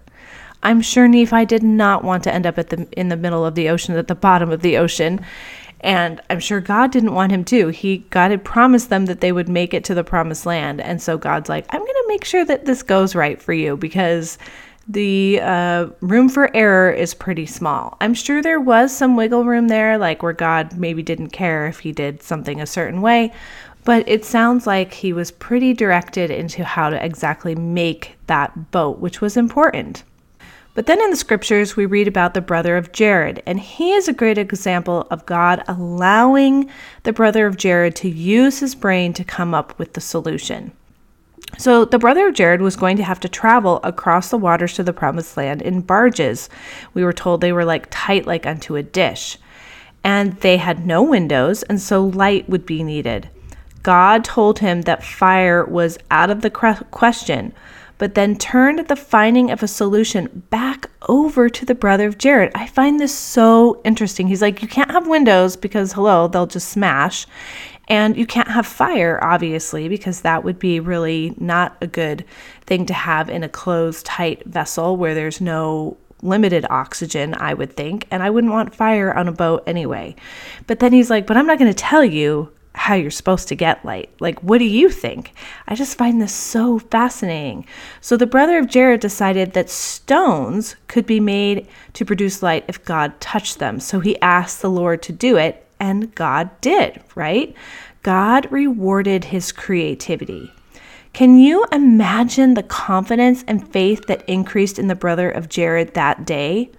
I'm 0.62 0.82
sure 0.82 1.08
Nephi 1.08 1.46
did 1.46 1.64
not 1.64 2.04
want 2.04 2.24
to 2.26 2.34
end 2.34 2.46
up 2.46 2.58
at 2.58 2.70
the 2.70 2.88
in 2.92 3.10
the 3.10 3.18
middle 3.18 3.46
of 3.46 3.56
the 3.56 3.70
ocean 3.70 3.96
at 3.96 4.08
the 4.08 4.16
bottom 4.16 4.52
of 4.52 4.62
the 4.62 4.78
ocean. 4.78 5.26
And 5.82 6.22
I'm 6.30 6.40
sure 6.40 6.60
God 6.60 6.92
didn't 6.92 7.14
want 7.14 7.32
him 7.32 7.46
to. 7.46 7.70
He 7.70 8.00
God 8.10 8.32
had 8.32 8.44
promised 8.44 8.90
them 8.90 9.06
that 9.06 9.22
they 9.22 9.32
would 9.32 9.50
make 9.50 9.74
it 9.74 9.84
to 9.86 9.94
the 9.94 10.04
promised 10.04 10.46
land. 10.46 10.82
And 10.82 11.02
so 11.02 11.18
God's 11.18 11.50
like, 11.50 11.66
I'm 11.70 11.80
going 11.80 11.88
to 11.88 12.06
make 12.08 12.26
sure 12.26 12.44
that 12.46 12.66
this 12.66 12.84
goes 12.84 13.16
right 13.16 13.42
for 13.42 13.54
you 13.54 13.78
because 13.78 14.38
the 14.90 15.40
uh, 15.42 15.88
room 16.02 16.30
for 16.30 16.54
error 16.56 16.92
is 16.92 17.14
pretty 17.14 17.46
small. 17.46 17.96
I'm 18.02 18.16
sure 18.16 18.42
there 18.42 18.60
was 18.60 18.96
some 18.96 19.16
wiggle 19.16 19.46
room 19.46 19.68
there, 19.68 20.00
like 20.00 20.24
where 20.24 20.34
God 20.34 20.78
maybe 20.78 21.04
didn't 21.04 21.30
care 21.30 21.68
if 21.68 21.80
he 21.80 21.92
did 21.92 22.24
something 22.24 22.60
a 22.60 22.66
certain 22.66 23.02
way, 23.02 23.32
but 23.86 24.08
it 24.10 24.26
sounds 24.26 24.66
like 24.66 24.92
he 24.94 25.14
was 25.14 25.30
pretty 25.30 25.74
directed 25.74 26.32
into 26.32 26.64
how 26.64 26.90
to 26.90 27.06
exactly 27.06 27.54
make 27.54 28.18
that 28.26 28.72
boat, 28.72 28.98
which 28.98 29.22
was 29.22 29.38
important. 29.38 30.04
But 30.80 30.86
then 30.86 31.02
in 31.02 31.10
the 31.10 31.18
scriptures, 31.18 31.76
we 31.76 31.86
read 31.86 32.08
about 32.08 32.34
the 32.34 32.40
brother 32.40 32.78
of 32.78 32.94
Jared, 32.94 33.44
and 33.46 33.60
he 33.60 33.92
is 33.92 34.08
a 34.08 34.14
great 34.14 34.38
example 34.38 35.06
of 35.12 35.26
God 35.26 35.62
allowing 35.68 36.72
the 37.04 37.12
brother 37.12 37.46
of 37.46 37.58
Jared 37.58 37.98
to 37.98 38.08
use 38.08 38.60
his 38.60 38.76
brain 38.76 39.12
to 39.16 39.26
come 39.26 39.54
up 39.54 39.78
with 39.78 39.92
the 39.92 40.00
solution. 40.00 40.72
So 41.58 41.84
the 41.84 42.00
brother 42.00 42.30
of 42.30 42.34
Jared 42.34 42.62
was 42.62 42.78
going 42.78 42.96
to 42.96 43.04
have 43.04 43.20
to 43.20 43.28
travel 43.28 43.82
across 43.84 44.30
the 44.30 44.38
waters 44.38 44.74
to 44.76 44.84
the 44.84 44.94
promised 44.94 45.36
land 45.36 45.62
in 45.62 45.82
barges. 45.82 46.48
We 46.94 47.04
were 47.04 47.12
told 47.12 47.42
they 47.42 47.52
were 47.52 47.66
like 47.66 47.88
tight 47.90 48.26
like 48.26 48.46
unto 48.46 48.78
a 48.78 48.82
dish. 48.82 49.38
And 50.06 50.38
they 50.38 50.56
had 50.56 50.88
no 50.88 51.04
windows, 51.04 51.62
and 51.64 51.82
so 51.82 52.06
light 52.06 52.48
would 52.48 52.66
be 52.66 52.84
needed. 52.84 53.28
God 53.84 54.24
told 54.24 54.60
him 54.60 54.84
that 54.84 55.04
fire 55.04 55.66
was 55.66 55.98
out 56.10 56.30
of 56.30 56.40
the 56.40 56.50
question, 56.50 57.54
but 58.00 58.16
then 58.16 58.36
turned 58.36 58.88
the 58.88 58.96
finding 58.96 59.52
of 59.52 59.62
a 59.62 59.68
solution 59.68 60.44
back 60.50 60.90
over 61.08 61.50
to 61.50 61.66
the 61.66 61.76
brother 61.76 62.08
of 62.08 62.18
Jared. 62.18 62.52
I 62.56 62.66
find 62.66 63.00
this 63.00 63.16
so 63.16 63.82
interesting. 63.84 64.28
He's 64.28 64.42
like, 64.42 64.64
You 64.64 64.68
can't 64.68 64.90
have 64.90 65.08
windows 65.08 65.56
because, 65.56 65.94
hello, 65.94 66.28
they'll 66.28 66.48
just 66.48 66.70
smash. 66.70 67.28
And 67.88 68.18
you 68.18 68.26
can't 68.26 68.48
have 68.48 68.66
fire, 68.66 69.20
obviously, 69.22 69.90
because 69.90 70.22
that 70.22 70.44
would 70.44 70.60
be 70.60 70.80
really 70.80 71.34
not 71.38 71.76
a 71.82 71.88
good 71.88 72.24
thing 72.66 72.86
to 72.86 72.94
have 72.94 73.30
in 73.30 73.44
a 73.44 73.50
closed, 73.50 74.06
tight 74.06 74.46
vessel 74.46 74.96
where 74.96 75.16
there's 75.16 75.42
no 75.42 75.98
limited 76.22 76.66
oxygen, 76.70 77.34
I 77.34 77.54
would 77.54 77.76
think. 77.76 78.08
And 78.12 78.24
I 78.24 78.30
wouldn't 78.30 78.54
want 78.54 78.76
fire 78.76 79.14
on 79.14 79.28
a 79.28 79.34
boat 79.34 79.64
anyway. 79.68 80.16
But 80.68 80.80
then 80.80 80.94
he's 80.94 81.10
like, 81.10 81.28
But 81.28 81.36
I'm 81.36 81.48
not 81.48 81.60
going 81.60 81.72
to 81.72 81.78
tell 81.78 82.06
you 82.06 82.54
how 82.80 82.96
you're 82.96 83.12
supposed 83.12 83.50
to 83.50 83.56
get 83.56 83.84
light. 83.84 84.10
Like, 84.22 84.42
what 84.42 84.60
do 84.60 84.64
you 84.64 84.90
think? 84.90 85.34
I 85.68 85.76
just 85.76 85.98
find 85.98 86.22
this 86.22 86.34
so 86.34 86.80
fascinating. 86.80 87.66
So, 88.00 88.16
the 88.16 88.26
brother 88.26 88.58
of 88.58 88.70
Jared 88.70 89.02
decided 89.02 89.52
that 89.52 89.70
stones 89.70 90.78
could 90.88 91.06
be 91.06 91.20
made 91.20 91.68
to 91.94 92.06
produce 92.06 92.42
light 92.42 92.64
if 92.70 92.86
God 92.86 93.20
touched 93.20 93.60
them. 93.60 93.82
So, 93.82 94.00
he 94.00 94.20
asked 94.22 94.62
the 94.62 94.72
Lord 94.72 95.04
to 95.04 95.12
do 95.12 95.36
it, 95.36 95.68
and 95.78 96.16
God 96.16 96.50
did, 96.62 97.04
right? 97.16 97.54
God 98.02 98.50
rewarded 98.50 99.26
his 99.26 99.52
creativity. 99.52 100.54
Can 101.12 101.38
you 101.38 101.66
imagine 101.74 102.54
the 102.54 102.64
confidence 102.64 103.44
and 103.46 103.70
faith 103.74 104.08
that 104.08 104.28
increased 104.28 104.80
in 104.80 104.88
the 104.88 104.96
brother 104.96 105.30
of 105.30 105.50
Jared 105.50 105.96
that 105.96 106.26
day? 106.26 106.72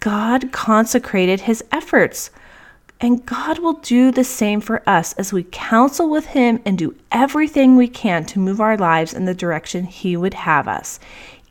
God 0.00 0.50
consecrated 0.50 1.42
his 1.42 1.62
efforts. 1.70 2.32
And 3.00 3.24
God 3.24 3.60
will 3.60 3.74
do 3.74 4.10
the 4.10 4.24
same 4.24 4.60
for 4.60 4.82
us 4.88 5.12
as 5.14 5.32
we 5.32 5.46
counsel 5.50 6.10
with 6.10 6.26
Him 6.26 6.60
and 6.64 6.76
do 6.76 6.96
everything 7.12 7.76
we 7.76 7.88
can 7.88 8.24
to 8.26 8.40
move 8.40 8.60
our 8.60 8.76
lives 8.76 9.14
in 9.14 9.24
the 9.24 9.34
direction 9.34 9.84
He 9.84 10.16
would 10.16 10.34
have 10.34 10.66
us, 10.66 10.98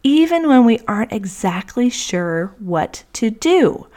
even 0.04 0.48
when 0.48 0.66
we 0.66 0.80
aren't 0.88 1.14
exactly 1.14 1.90
sure 1.90 2.54
what 2.60 3.04
to 3.14 3.30
do. 3.30 3.88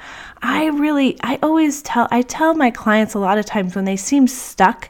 I 0.42 0.66
really, 0.66 1.16
I 1.22 1.38
always 1.42 1.82
tell, 1.82 2.06
I 2.10 2.22
tell 2.22 2.54
my 2.54 2.70
clients 2.70 3.14
a 3.14 3.18
lot 3.18 3.38
of 3.38 3.46
times 3.46 3.74
when 3.74 3.84
they 3.84 3.96
seem 3.96 4.28
stuck 4.28 4.88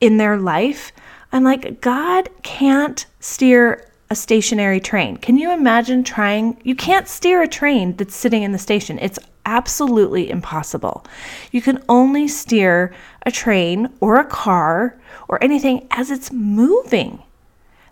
in 0.00 0.16
their 0.16 0.36
life, 0.36 0.92
I'm 1.30 1.44
like, 1.44 1.80
God 1.80 2.28
can't 2.42 3.06
steer 3.20 3.88
a 4.10 4.14
stationary 4.14 4.80
train. 4.80 5.16
Can 5.16 5.38
you 5.38 5.50
imagine 5.52 6.04
trying? 6.04 6.60
You 6.64 6.74
can't 6.74 7.08
steer 7.08 7.40
a 7.40 7.48
train 7.48 7.96
that's 7.96 8.14
sitting 8.14 8.42
in 8.42 8.52
the 8.52 8.58
station. 8.58 8.98
It's 8.98 9.18
absolutely 9.44 10.30
impossible. 10.30 11.04
You 11.50 11.62
can 11.62 11.82
only 11.88 12.28
steer 12.28 12.94
a 13.24 13.30
train 13.30 13.88
or 14.00 14.16
a 14.16 14.24
car 14.24 14.98
or 15.28 15.42
anything 15.42 15.86
as 15.90 16.10
it's 16.10 16.32
moving. 16.32 17.22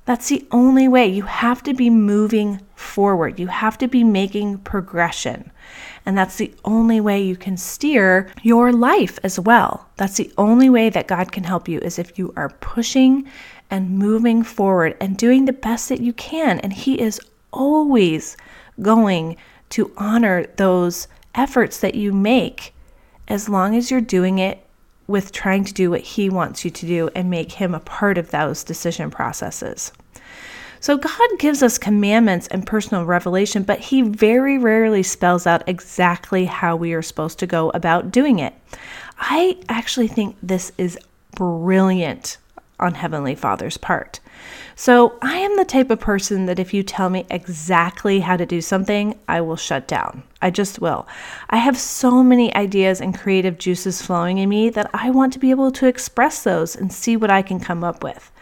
That's 0.04 0.28
the 0.28 0.47
only 0.50 0.88
way. 0.88 1.07
You 1.07 1.23
have 1.23 1.62
to 1.64 1.75
be 1.75 1.90
moving 1.90 2.61
forward. 2.75 3.38
You 3.38 3.47
have 3.49 3.78
to 3.78 3.87
be 3.87 4.02
making 4.02 4.59
progression. 4.59 5.52
And 6.04 6.16
that's 6.16 6.37
the 6.37 6.52
only 6.64 7.00
way 7.00 7.23
you 7.23 7.37
can 7.37 7.57
steer 7.57 8.28
your 8.42 8.73
life 8.73 9.19
as 9.23 9.38
well. 9.38 9.88
That's 9.97 10.16
the 10.16 10.33
only 10.38 10.71
way 10.71 10.90
that 10.90 11.07
God 11.07 11.30
can 11.30 11.45
help 11.45 11.69
you 11.69 11.78
is 11.80 11.99
if 11.99 12.19
you 12.19 12.33
are 12.37 12.49
pushing 12.49 13.28
and 13.71 13.99
moving 13.99 14.42
forward 14.42 14.97
and 15.00 15.16
doing 15.16 15.45
the 15.45 15.52
best 15.52 15.88
that 15.90 16.00
you 16.00 16.12
can. 16.14 16.59
And 16.61 16.73
He 16.73 17.00
is 17.00 17.21
always 17.52 18.37
going 18.80 19.37
to 19.71 19.92
honor 19.97 20.47
those 20.57 21.07
efforts 21.34 21.80
that 21.80 21.94
you 21.94 22.12
make 22.12 22.75
as 23.28 23.49
long 23.49 23.76
as 23.76 23.90
you're 23.90 24.00
doing 24.00 24.38
it 24.38 24.66
with 25.06 25.32
trying 25.32 25.64
to 25.64 25.75
do 25.75 25.90
what 25.90 26.00
He 26.00 26.30
wants 26.30 26.64
you 26.64 26.70
to 26.70 26.87
do 26.87 27.10
and 27.14 27.30
make 27.30 27.52
Him 27.52 27.75
a 27.75 27.80
part 27.80 28.18
of 28.18 28.30
those 28.30 28.64
decision 28.64 29.10
processes. 29.10 29.92
So 30.80 30.96
God 30.96 31.30
gives 31.38 31.62
us 31.62 31.76
commandments 31.76 32.46
and 32.49 32.66
personal 32.66 33.04
revelation, 33.04 33.64
but 33.64 33.80
He 33.80 34.02
very 34.02 34.56
rarely 34.56 35.02
spells 35.02 35.46
out 35.46 35.68
exactly 35.68 36.46
how 36.46 36.76
we 36.76 36.94
are 36.94 37.02
supposed 37.02 37.38
to 37.40 37.46
go 37.46 37.70
about 37.70 38.10
doing 38.10 38.38
it. 38.38 38.54
I 39.18 39.58
actually 39.68 40.08
think 40.08 40.37
this 40.42 40.72
is 40.78 40.99
brilliant 41.37 42.38
on 42.80 42.94
Heavenly 42.94 43.34
Father's 43.34 43.76
part. 43.76 44.20
So 44.75 45.18
I 45.20 45.37
am 45.37 45.56
the 45.56 45.64
type 45.64 45.90
of 45.90 46.00
person 46.00 46.46
that 46.46 46.58
if 46.58 46.72
you 46.72 46.82
tell 46.82 47.10
me 47.10 47.26
exactly 47.30 48.20
how 48.20 48.37
to 48.37 48.46
do 48.46 48.60
something, 48.60 49.18
I 49.28 49.42
will 49.42 49.56
shut 49.56 49.87
down. 49.87 50.22
I 50.40 50.50
just 50.50 50.80
will. 50.80 51.06
I 51.50 51.58
have 51.58 51.76
so 51.76 52.22
many 52.22 52.54
ideas 52.54 53.00
and 53.00 53.16
creative 53.16 53.58
juices 53.58 54.00
flowing 54.00 54.38
in 54.38 54.49
me 54.49 54.70
that 54.70 54.90
I 54.94 55.10
want 55.10 55.32
to 55.34 55.38
be 55.38 55.50
able 55.50 55.70
to 55.72 55.87
express 55.87 56.42
those 56.42 56.75
and 56.75 56.92
see 56.92 57.16
what 57.16 57.30
I 57.30 57.42
can 57.42 57.60
come 57.60 57.84
up 57.84 58.02
with. 58.02 58.32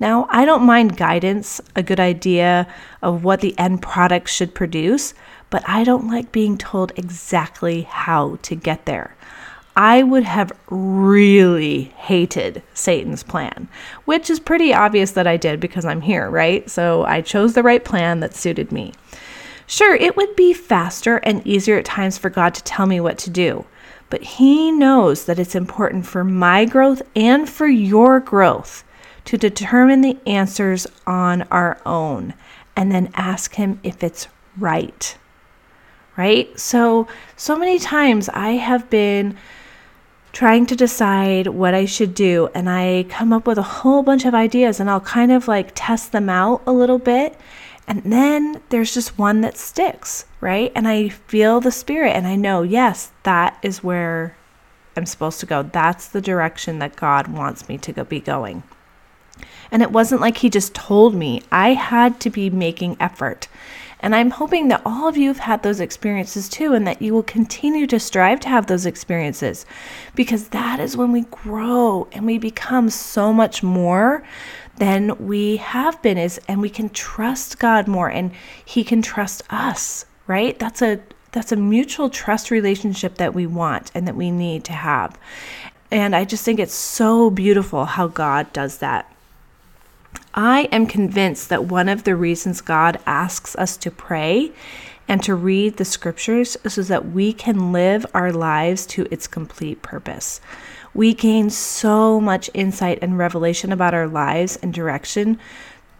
Now, 0.00 0.26
I 0.28 0.44
don't 0.44 0.64
mind 0.64 0.96
guidance, 0.96 1.60
a 1.76 1.82
good 1.82 2.00
idea 2.00 2.66
of 3.00 3.22
what 3.22 3.40
the 3.40 3.56
end 3.58 3.80
product 3.80 4.28
should 4.28 4.54
produce, 4.54 5.14
but 5.50 5.62
I 5.68 5.84
don't 5.84 6.08
like 6.08 6.32
being 6.32 6.58
told 6.58 6.92
exactly 6.96 7.82
how 7.82 8.38
to 8.42 8.56
get 8.56 8.86
there. 8.86 9.16
I 9.76 10.04
would 10.04 10.24
have 10.24 10.52
really 10.70 11.84
hated 11.96 12.62
Satan's 12.74 13.24
plan, 13.24 13.68
which 14.04 14.30
is 14.30 14.38
pretty 14.38 14.72
obvious 14.72 15.10
that 15.12 15.26
I 15.26 15.36
did 15.36 15.58
because 15.58 15.84
I'm 15.84 16.00
here, 16.00 16.30
right? 16.30 16.68
So 16.70 17.04
I 17.04 17.22
chose 17.22 17.54
the 17.54 17.62
right 17.62 17.84
plan 17.84 18.20
that 18.20 18.36
suited 18.36 18.70
me. 18.70 18.92
Sure, 19.66 19.94
it 19.94 20.16
would 20.16 20.36
be 20.36 20.52
faster 20.52 21.16
and 21.18 21.44
easier 21.46 21.78
at 21.78 21.84
times 21.84 22.18
for 22.18 22.30
God 22.30 22.54
to 22.54 22.62
tell 22.62 22.86
me 22.86 23.00
what 23.00 23.18
to 23.18 23.30
do, 23.30 23.64
but 24.10 24.22
He 24.22 24.70
knows 24.70 25.24
that 25.24 25.38
it's 25.38 25.54
important 25.54 26.06
for 26.06 26.22
my 26.22 26.64
growth 26.64 27.02
and 27.16 27.48
for 27.48 27.66
your 27.66 28.20
growth 28.20 28.84
to 29.24 29.38
determine 29.38 30.02
the 30.02 30.18
answers 30.26 30.86
on 31.06 31.42
our 31.50 31.80
own 31.86 32.34
and 32.76 32.92
then 32.92 33.10
ask 33.14 33.54
Him 33.54 33.80
if 33.82 34.04
it's 34.04 34.28
right. 34.58 35.16
Right? 36.16 36.56
So, 36.60 37.08
so 37.34 37.56
many 37.58 37.80
times 37.80 38.28
I 38.28 38.50
have 38.50 38.88
been 38.88 39.36
trying 40.34 40.66
to 40.66 40.76
decide 40.76 41.46
what 41.46 41.74
I 41.74 41.86
should 41.86 42.12
do. 42.14 42.50
And 42.54 42.68
I 42.68 43.06
come 43.08 43.32
up 43.32 43.46
with 43.46 43.56
a 43.56 43.62
whole 43.62 44.02
bunch 44.02 44.26
of 44.26 44.34
ideas 44.34 44.80
and 44.80 44.90
I'll 44.90 45.00
kind 45.00 45.32
of 45.32 45.48
like 45.48 45.70
test 45.74 46.12
them 46.12 46.28
out 46.28 46.60
a 46.66 46.72
little 46.72 46.98
bit. 46.98 47.38
And 47.86 48.02
then 48.02 48.60
there's 48.68 48.92
just 48.92 49.18
one 49.18 49.42
that 49.42 49.56
sticks, 49.56 50.26
right? 50.40 50.72
And 50.74 50.88
I 50.88 51.08
feel 51.08 51.60
the 51.60 51.70
spirit 51.70 52.10
and 52.10 52.26
I 52.26 52.34
know, 52.34 52.62
yes, 52.62 53.12
that 53.22 53.58
is 53.62 53.84
where 53.84 54.36
I'm 54.96 55.06
supposed 55.06 55.38
to 55.40 55.46
go. 55.46 55.62
That's 55.62 56.08
the 56.08 56.20
direction 56.20 56.80
that 56.80 56.96
God 56.96 57.28
wants 57.28 57.68
me 57.68 57.78
to 57.78 57.92
go, 57.92 58.04
be 58.04 58.20
going. 58.20 58.64
And 59.70 59.82
it 59.82 59.92
wasn't 59.92 60.20
like 60.20 60.38
He 60.38 60.50
just 60.50 60.74
told 60.74 61.14
me, 61.14 61.42
I 61.52 61.74
had 61.74 62.20
to 62.20 62.30
be 62.30 62.50
making 62.50 62.96
effort. 62.98 63.48
And 64.04 64.14
I'm 64.14 64.32
hoping 64.32 64.68
that 64.68 64.82
all 64.84 65.08
of 65.08 65.16
you 65.16 65.28
have 65.28 65.38
had 65.38 65.62
those 65.62 65.80
experiences 65.80 66.50
too, 66.50 66.74
and 66.74 66.86
that 66.86 67.00
you 67.00 67.14
will 67.14 67.22
continue 67.22 67.86
to 67.86 67.98
strive 67.98 68.38
to 68.40 68.50
have 68.50 68.66
those 68.66 68.84
experiences 68.84 69.64
because 70.14 70.48
that 70.48 70.78
is 70.78 70.94
when 70.94 71.10
we 71.10 71.22
grow 71.22 72.06
and 72.12 72.26
we 72.26 72.36
become 72.36 72.90
so 72.90 73.32
much 73.32 73.62
more 73.62 74.22
than 74.76 75.26
we 75.26 75.56
have 75.56 76.02
been 76.02 76.18
is 76.18 76.38
and 76.48 76.60
we 76.60 76.68
can 76.68 76.90
trust 76.90 77.58
God 77.58 77.88
more 77.88 78.10
and 78.10 78.32
he 78.62 78.84
can 78.84 79.00
trust 79.00 79.42
us, 79.48 80.04
right? 80.26 80.58
That's 80.58 80.82
a 80.82 81.00
that's 81.32 81.50
a 81.50 81.56
mutual 81.56 82.10
trust 82.10 82.50
relationship 82.50 83.14
that 83.14 83.32
we 83.32 83.46
want 83.46 83.90
and 83.94 84.06
that 84.06 84.16
we 84.16 84.30
need 84.30 84.64
to 84.64 84.74
have. 84.74 85.18
And 85.90 86.14
I 86.14 86.26
just 86.26 86.44
think 86.44 86.60
it's 86.60 86.74
so 86.74 87.30
beautiful 87.30 87.86
how 87.86 88.08
God 88.08 88.52
does 88.52 88.78
that. 88.78 89.10
I 90.36 90.62
am 90.72 90.86
convinced 90.86 91.48
that 91.50 91.66
one 91.66 91.88
of 91.88 92.02
the 92.02 92.16
reasons 92.16 92.60
God 92.60 92.98
asks 93.06 93.54
us 93.54 93.76
to 93.76 93.90
pray 93.90 94.50
and 95.06 95.22
to 95.22 95.34
read 95.34 95.76
the 95.76 95.84
scriptures 95.84 96.56
is 96.64 96.74
so 96.74 96.82
that 96.82 97.12
we 97.12 97.32
can 97.32 97.70
live 97.70 98.04
our 98.14 98.32
lives 98.32 98.84
to 98.86 99.06
its 99.12 99.28
complete 99.28 99.80
purpose. 99.80 100.40
We 100.92 101.14
gain 101.14 101.50
so 101.50 102.20
much 102.20 102.50
insight 102.52 102.98
and 103.00 103.16
revelation 103.16 103.70
about 103.70 103.94
our 103.94 104.08
lives 104.08 104.56
and 104.56 104.74
direction 104.74 105.38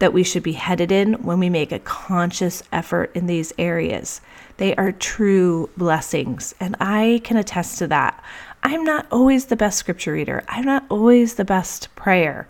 that 0.01 0.13
we 0.13 0.25
should 0.25 0.43
be 0.43 0.55
headed 0.55 0.91
in 0.91 1.15
when 1.23 1.39
we 1.39 1.49
make 1.49 1.71
a 1.71 1.79
conscious 1.79 2.63
effort 2.73 3.13
in 3.15 3.27
these 3.27 3.53
areas. 3.57 4.21
They 4.57 4.75
are 4.75 4.91
true 4.91 5.71
blessings, 5.77 6.57
and 6.59 6.75
I 6.81 7.21
can 7.23 7.37
attest 7.37 7.79
to 7.79 7.87
that. 7.89 8.23
I'm 8.65 8.83
not 8.83 9.07
always 9.13 9.47
the 9.47 9.57
best 9.57 9.79
scripture 9.79 10.13
reader, 10.13 10.43
I'm 10.49 10.65
not 10.65 10.85
always 10.89 11.35
the 11.35 11.45
best 11.45 11.95
prayer. 11.95 12.49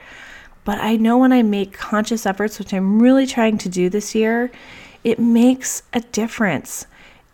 But 0.64 0.78
I 0.78 0.96
know 0.96 1.18
when 1.18 1.32
I 1.32 1.42
make 1.42 1.72
conscious 1.72 2.26
efforts, 2.26 2.58
which 2.58 2.72
I'm 2.72 3.00
really 3.00 3.26
trying 3.26 3.58
to 3.58 3.68
do 3.68 3.88
this 3.88 4.14
year, 4.14 4.50
it 5.02 5.18
makes 5.18 5.82
a 5.92 6.00
difference. 6.00 6.86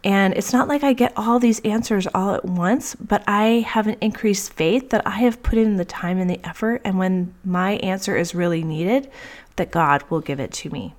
And 0.02 0.34
it's 0.34 0.52
not 0.52 0.66
like 0.66 0.82
I 0.82 0.94
get 0.94 1.12
all 1.14 1.38
these 1.38 1.60
answers 1.60 2.06
all 2.14 2.34
at 2.34 2.44
once, 2.44 2.94
but 2.94 3.22
I 3.26 3.64
have 3.68 3.86
an 3.86 3.96
increased 4.00 4.52
faith 4.54 4.90
that 4.90 5.06
I 5.06 5.18
have 5.18 5.42
put 5.42 5.58
in 5.58 5.76
the 5.76 5.84
time 5.84 6.18
and 6.18 6.28
the 6.28 6.40
effort. 6.42 6.80
And 6.84 6.98
when 6.98 7.34
my 7.44 7.72
answer 7.72 8.16
is 8.16 8.34
really 8.34 8.64
needed, 8.64 9.10
that 9.56 9.70
God 9.70 10.02
will 10.08 10.20
give 10.20 10.40
it 10.40 10.52
to 10.52 10.70
me. 10.70 10.94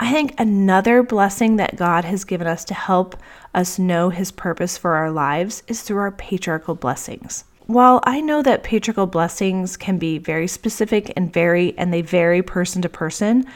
I 0.00 0.10
think 0.10 0.34
another 0.38 1.02
blessing 1.02 1.56
that 1.56 1.76
God 1.76 2.04
has 2.04 2.24
given 2.24 2.46
us 2.46 2.64
to 2.64 2.74
help 2.74 3.16
us 3.54 3.78
know 3.78 4.08
his 4.08 4.32
purpose 4.32 4.78
for 4.78 4.94
our 4.94 5.10
lives 5.10 5.62
is 5.68 5.82
through 5.82 5.98
our 5.98 6.10
patriarchal 6.10 6.74
blessings. 6.74 7.44
While 7.66 8.00
I 8.04 8.20
know 8.20 8.42
that 8.42 8.64
patriarchal 8.64 9.06
blessings 9.06 9.76
can 9.76 9.98
be 9.98 10.18
very 10.18 10.48
specific 10.48 11.12
and 11.16 11.32
vary 11.32 11.74
and 11.78 11.92
they 11.92 12.02
vary 12.02 12.42
person 12.42 12.82
to 12.82 12.88
person, 12.88 13.46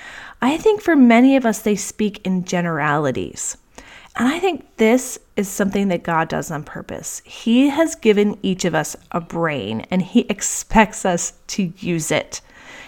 I 0.40 0.56
think 0.58 0.80
for 0.80 0.94
many 0.94 1.36
of 1.36 1.44
us 1.44 1.60
they 1.60 1.76
speak 1.76 2.24
in 2.24 2.44
generalities. 2.44 3.56
And 4.16 4.28
I 4.28 4.38
think 4.38 4.64
this 4.76 5.18
is 5.36 5.48
something 5.48 5.88
that 5.88 6.02
God 6.02 6.28
does 6.28 6.50
on 6.50 6.64
purpose. 6.64 7.20
He 7.24 7.68
has 7.68 7.94
given 7.96 8.38
each 8.42 8.64
of 8.64 8.74
us 8.74 8.96
a 9.10 9.20
brain 9.20 9.86
and 9.90 10.00
He 10.00 10.20
expects 10.30 11.04
us 11.04 11.34
to 11.48 11.72
use 11.78 12.10
it. 12.10 12.40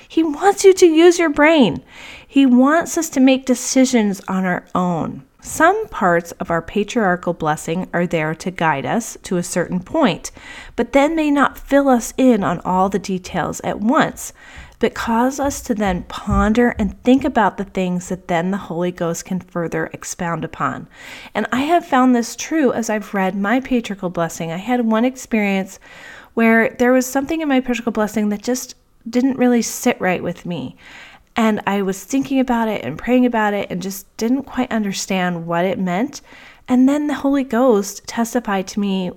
He 0.09 0.23
wants 0.23 0.65
you 0.65 0.73
to 0.73 0.87
use 0.87 1.19
your 1.19 1.29
brain. 1.29 1.83
He 2.27 2.47
wants 2.47 2.97
us 2.97 3.11
to 3.11 3.21
make 3.21 3.45
decisions 3.45 4.23
on 4.29 4.47
our 4.47 4.65
own. 4.75 5.25
Some 5.41 5.87
parts 5.89 6.33
of 6.33 6.51
our 6.51 6.61
patriarchal 6.61 7.33
blessing 7.33 7.89
are 7.93 8.09
there 8.09 8.35
to 8.35 8.51
guide 8.51 8.85
us 8.85 9.17
to 9.23 9.37
a 9.37 9.43
certain 9.43 9.81
point, 9.81 10.33
but 10.75 10.93
then 10.93 11.15
may 11.15 11.31
not 11.31 11.57
fill 11.57 11.89
us 11.89 12.13
in 12.17 12.43
on 12.43 12.61
all 12.61 12.89
the 12.89 12.99
details 12.99 13.61
at 13.61 13.79
once, 13.79 14.33
but 14.81 14.95
cause 14.95 15.39
us 15.39 15.61
to 15.63 15.75
then 15.75 16.03
ponder 16.05 16.71
and 16.71 17.01
think 17.05 17.25
about 17.25 17.57
the 17.57 17.65
things 17.65 18.09
that 18.09 18.27
then 18.27 18.51
the 18.51 18.57
Holy 18.57 18.91
Ghost 18.91 19.25
can 19.25 19.39
further 19.39 19.87
expound 19.93 20.45
upon. 20.45 20.89
And 21.35 21.47
I 21.53 21.61
have 21.61 21.87
found 21.87 22.17
this 22.17 22.35
true 22.35 22.73
as 22.73 22.91
I've 22.91 23.15
read 23.15 23.37
my 23.37 23.61
patriarchal 23.61 24.11
blessing. 24.11 24.51
I 24.51 24.57
had 24.57 24.87
one 24.87 25.05
experience 25.05 25.79
where 26.35 26.71
there 26.71 26.93
was 26.93 27.07
something 27.07 27.41
in 27.41 27.49
my 27.49 27.61
patriarchal 27.61 27.93
blessing 27.93 28.29
that 28.31 28.43
just 28.43 28.75
didn't 29.09 29.39
really 29.39 29.63
sit 29.63 30.01
right 30.01 30.23
with 30.23 30.45
me. 30.45 30.77
And 31.39 31.61
I 31.69 31.83
was 31.83 32.03
thinking 32.03 32.41
about 32.41 32.67
it 32.67 32.85
and 32.85 32.99
praying 32.99 33.25
about 33.25 33.55
it 33.55 33.71
and 33.71 33.81
just 33.81 34.15
didn't 34.17 34.43
quite 34.43 34.73
understand 34.73 35.47
what 35.47 35.65
it 35.65 35.79
meant. 35.79 36.21
And 36.67 36.89
then 36.89 37.07
the 37.07 37.15
Holy 37.15 37.45
Ghost 37.45 38.05
testified 38.09 38.67
to 38.67 38.81
me 38.81 39.13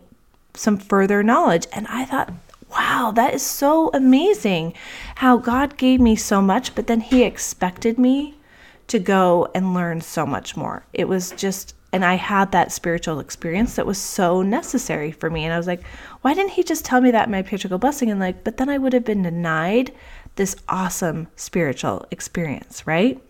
some 0.53 0.77
further 0.77 1.23
knowledge. 1.23 1.65
And 1.73 1.87
I 1.87 2.05
thought, 2.05 2.31
wow, 2.69 3.11
that 3.15 3.33
is 3.33 3.41
so 3.41 3.89
amazing 3.91 4.75
how 5.15 5.37
God 5.37 5.77
gave 5.77 5.99
me 5.99 6.15
so 6.15 6.43
much, 6.43 6.75
but 6.75 6.85
then 6.85 7.01
He 7.01 7.23
expected 7.23 7.97
me 7.97 8.35
to 8.85 8.99
go 8.99 9.49
and 9.55 9.73
learn 9.73 9.99
so 10.01 10.23
much 10.23 10.55
more. 10.55 10.85
It 10.93 11.07
was 11.07 11.31
just, 11.31 11.73
and 11.91 12.05
I 12.05 12.15
had 12.15 12.51
that 12.51 12.71
spiritual 12.71 13.19
experience 13.19 13.75
that 13.77 13.87
was 13.87 13.97
so 13.97 14.43
necessary 14.43 15.11
for 15.11 15.31
me. 15.31 15.43
And 15.43 15.53
I 15.53 15.57
was 15.57 15.65
like, 15.65 15.81
why 16.21 16.35
didn't 16.35 16.51
He 16.51 16.61
just 16.61 16.85
tell 16.85 17.01
me 17.01 17.09
that 17.09 17.25
in 17.25 17.31
my 17.31 17.41
patriarchal 17.41 17.79
blessing? 17.79 18.11
And 18.11 18.19
like, 18.19 18.43
but 18.43 18.57
then 18.57 18.69
I 18.69 18.77
would 18.77 18.93
have 18.93 19.05
been 19.05 19.23
denied 19.23 19.91
this 20.35 20.55
awesome 20.69 21.27
spiritual 21.35 22.05
experience, 22.11 22.85
right? 22.87 23.21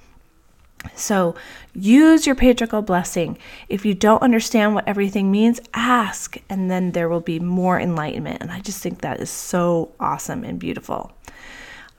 So 0.95 1.35
use 1.73 2.25
your 2.25 2.35
patriarchal 2.35 2.81
blessing. 2.81 3.37
If 3.69 3.85
you 3.85 3.93
don't 3.93 4.23
understand 4.23 4.73
what 4.73 4.87
everything 4.87 5.31
means, 5.31 5.59
ask, 5.73 6.37
and 6.49 6.71
then 6.71 6.91
there 6.91 7.09
will 7.09 7.21
be 7.21 7.39
more 7.39 7.79
enlightenment. 7.79 8.41
And 8.41 8.51
I 8.51 8.61
just 8.61 8.81
think 8.81 9.01
that 9.01 9.19
is 9.19 9.29
so 9.29 9.91
awesome 9.99 10.43
and 10.43 10.59
beautiful. 10.59 11.11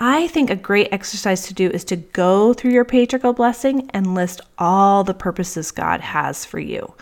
I 0.01 0.27
think 0.29 0.51
a 0.51 0.57
great 0.57 0.89
exercise 0.91 1.47
to 1.47 1.55
do 1.55 1.71
is 1.71 1.85
to 1.85 1.97
go 1.97 2.53
through 2.53 2.73
your 2.73 2.85
patriarchal 2.85 3.35
blessing 3.35 3.89
and 3.91 4.15
list 4.15 4.41
all 4.59 5.05
the 5.05 5.15
purposes 5.15 5.71
God 5.71 6.01
has 6.01 6.45
for 6.45 6.59
you. 6.59 6.95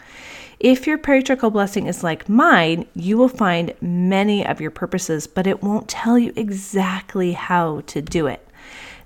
If 0.61 0.87
your 0.87 0.99
patriarchal 0.99 1.51
blessing 1.51 1.87
is 1.87 2.05
like 2.05 2.29
mine, 2.29 2.87
you 2.95 3.17
will 3.17 3.31
find 3.31 3.73
many 3.81 4.45
of 4.47 4.61
your 4.61 4.71
purposes, 4.71 5.27
but 5.27 5.47
it 5.47 5.63
won't 5.63 5.89
tell 5.89 6.19
you 6.19 6.35
exactly 6.37 7.33
how 7.33 7.81
to 7.87 8.03
do 8.03 8.27
it. 8.27 8.47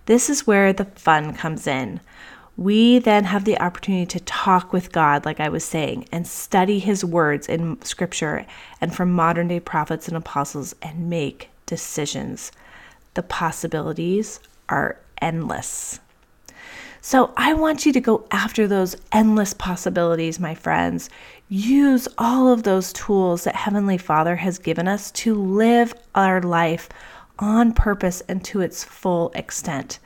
This 0.07 0.29
is 0.29 0.49
where 0.49 0.73
the 0.73 0.87
fun 0.87 1.33
comes 1.33 1.69
in. 1.69 2.01
We 2.57 2.99
then 2.99 3.23
have 3.25 3.45
the 3.45 3.61
opportunity 3.61 4.07
to 4.07 4.25
talk 4.25 4.73
with 4.73 4.91
God, 4.91 5.25
like 5.25 5.39
I 5.39 5.49
was 5.49 5.63
saying, 5.63 6.09
and 6.11 6.27
study 6.27 6.81
His 6.81 7.05
words 7.05 7.49
in 7.49 7.81
Scripture 7.83 8.47
and 8.81 8.93
from 8.93 9.13
modern 9.13 9.47
day 9.47 9.61
prophets 9.61 10.09
and 10.09 10.17
apostles 10.17 10.75
and 10.83 11.09
make 11.09 11.51
decisions. 11.67 12.51
The 13.15 13.23
possibilities 13.23 14.41
are 14.69 14.99
endless. 15.23 16.01
So 17.07 17.35
I 17.37 17.53
want 17.53 17.85
you 17.85 17.93
to 17.93 18.01
go 18.01 18.25
after 18.31 18.67
those 18.67 18.97
endless 19.13 19.53
possibilities, 19.53 20.41
my 20.41 20.55
friends. 20.55 21.11
Use 21.51 22.09
all 22.17 22.49
of 22.49 22.63
those 22.63 22.95
tools 22.95 23.45
that 23.45 23.55
Heavenly 23.55 23.99
Father 23.99 24.37
has 24.37 24.59
given 24.59 24.89
us 24.89 25.11
to 25.11 25.35
live 25.35 25.93
our 26.15 26.41
life 26.41 26.89
on 27.39 27.75
purpose 27.75 28.23
and 28.23 28.43
to 28.47 28.63
its 28.63 28.83
full 28.83 29.33
extent. 29.35 29.99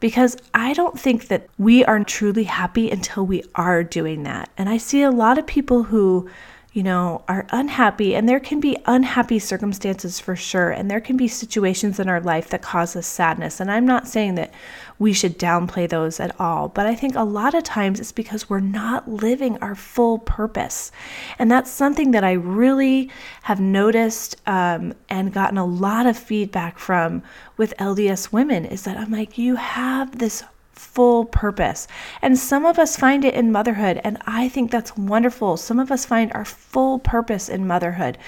Because 0.00 0.36
I 0.52 0.72
don't 0.72 0.98
think 0.98 1.28
that 1.28 1.46
we 1.56 1.84
are 1.84 2.02
truly 2.02 2.42
happy 2.42 2.90
until 2.90 3.24
we 3.24 3.44
are 3.54 3.84
doing 3.84 4.24
that. 4.24 4.50
And 4.58 4.68
I 4.68 4.76
see 4.76 5.02
a 5.02 5.12
lot 5.12 5.38
of 5.38 5.46
people 5.46 5.84
who 5.84 6.28
you 6.72 6.84
know, 6.84 7.24
are 7.26 7.46
unhappy, 7.50 8.14
and 8.14 8.28
there 8.28 8.38
can 8.38 8.60
be 8.60 8.76
unhappy 8.86 9.40
circumstances 9.40 10.20
for 10.20 10.36
sure, 10.36 10.70
and 10.70 10.88
there 10.88 11.00
can 11.00 11.16
be 11.16 11.26
situations 11.26 11.98
in 11.98 12.08
our 12.08 12.20
life 12.20 12.48
that 12.50 12.62
cause 12.62 12.94
us 12.94 13.08
sadness. 13.08 13.58
And 13.58 13.70
I'm 13.72 13.86
not 13.86 14.06
saying 14.06 14.36
that 14.36 14.54
we 14.96 15.12
should 15.12 15.36
downplay 15.36 15.88
those 15.88 16.20
at 16.20 16.38
all, 16.38 16.68
but 16.68 16.86
I 16.86 16.94
think 16.94 17.16
a 17.16 17.24
lot 17.24 17.54
of 17.54 17.64
times 17.64 17.98
it's 17.98 18.12
because 18.12 18.48
we're 18.48 18.60
not 18.60 19.08
living 19.08 19.58
our 19.58 19.74
full 19.74 20.18
purpose. 20.18 20.92
And 21.40 21.50
that's 21.50 21.70
something 21.70 22.12
that 22.12 22.22
I 22.22 22.32
really 22.32 23.10
have 23.42 23.60
noticed 23.60 24.36
um, 24.46 24.94
and 25.08 25.32
gotten 25.32 25.58
a 25.58 25.64
lot 25.64 26.06
of 26.06 26.16
feedback 26.16 26.78
from 26.78 27.22
with 27.56 27.74
LDS 27.78 28.32
women 28.32 28.64
is 28.64 28.82
that 28.84 28.96
I'm 28.96 29.10
like, 29.10 29.38
you 29.38 29.56
have 29.56 30.18
this 30.18 30.44
full 30.92 31.24
purpose. 31.24 31.86
And 32.20 32.38
some 32.38 32.64
of 32.64 32.78
us 32.78 32.96
find 32.96 33.24
it 33.24 33.34
in 33.34 33.52
motherhood, 33.52 34.00
and 34.04 34.18
I 34.26 34.48
think 34.48 34.70
that's 34.70 34.96
wonderful. 34.96 35.56
Some 35.56 35.78
of 35.78 35.90
us 35.90 36.04
find 36.04 36.32
our 36.32 36.44
full 36.44 36.98
purpose 36.98 37.48
in 37.48 37.66
motherhood, 37.66 38.18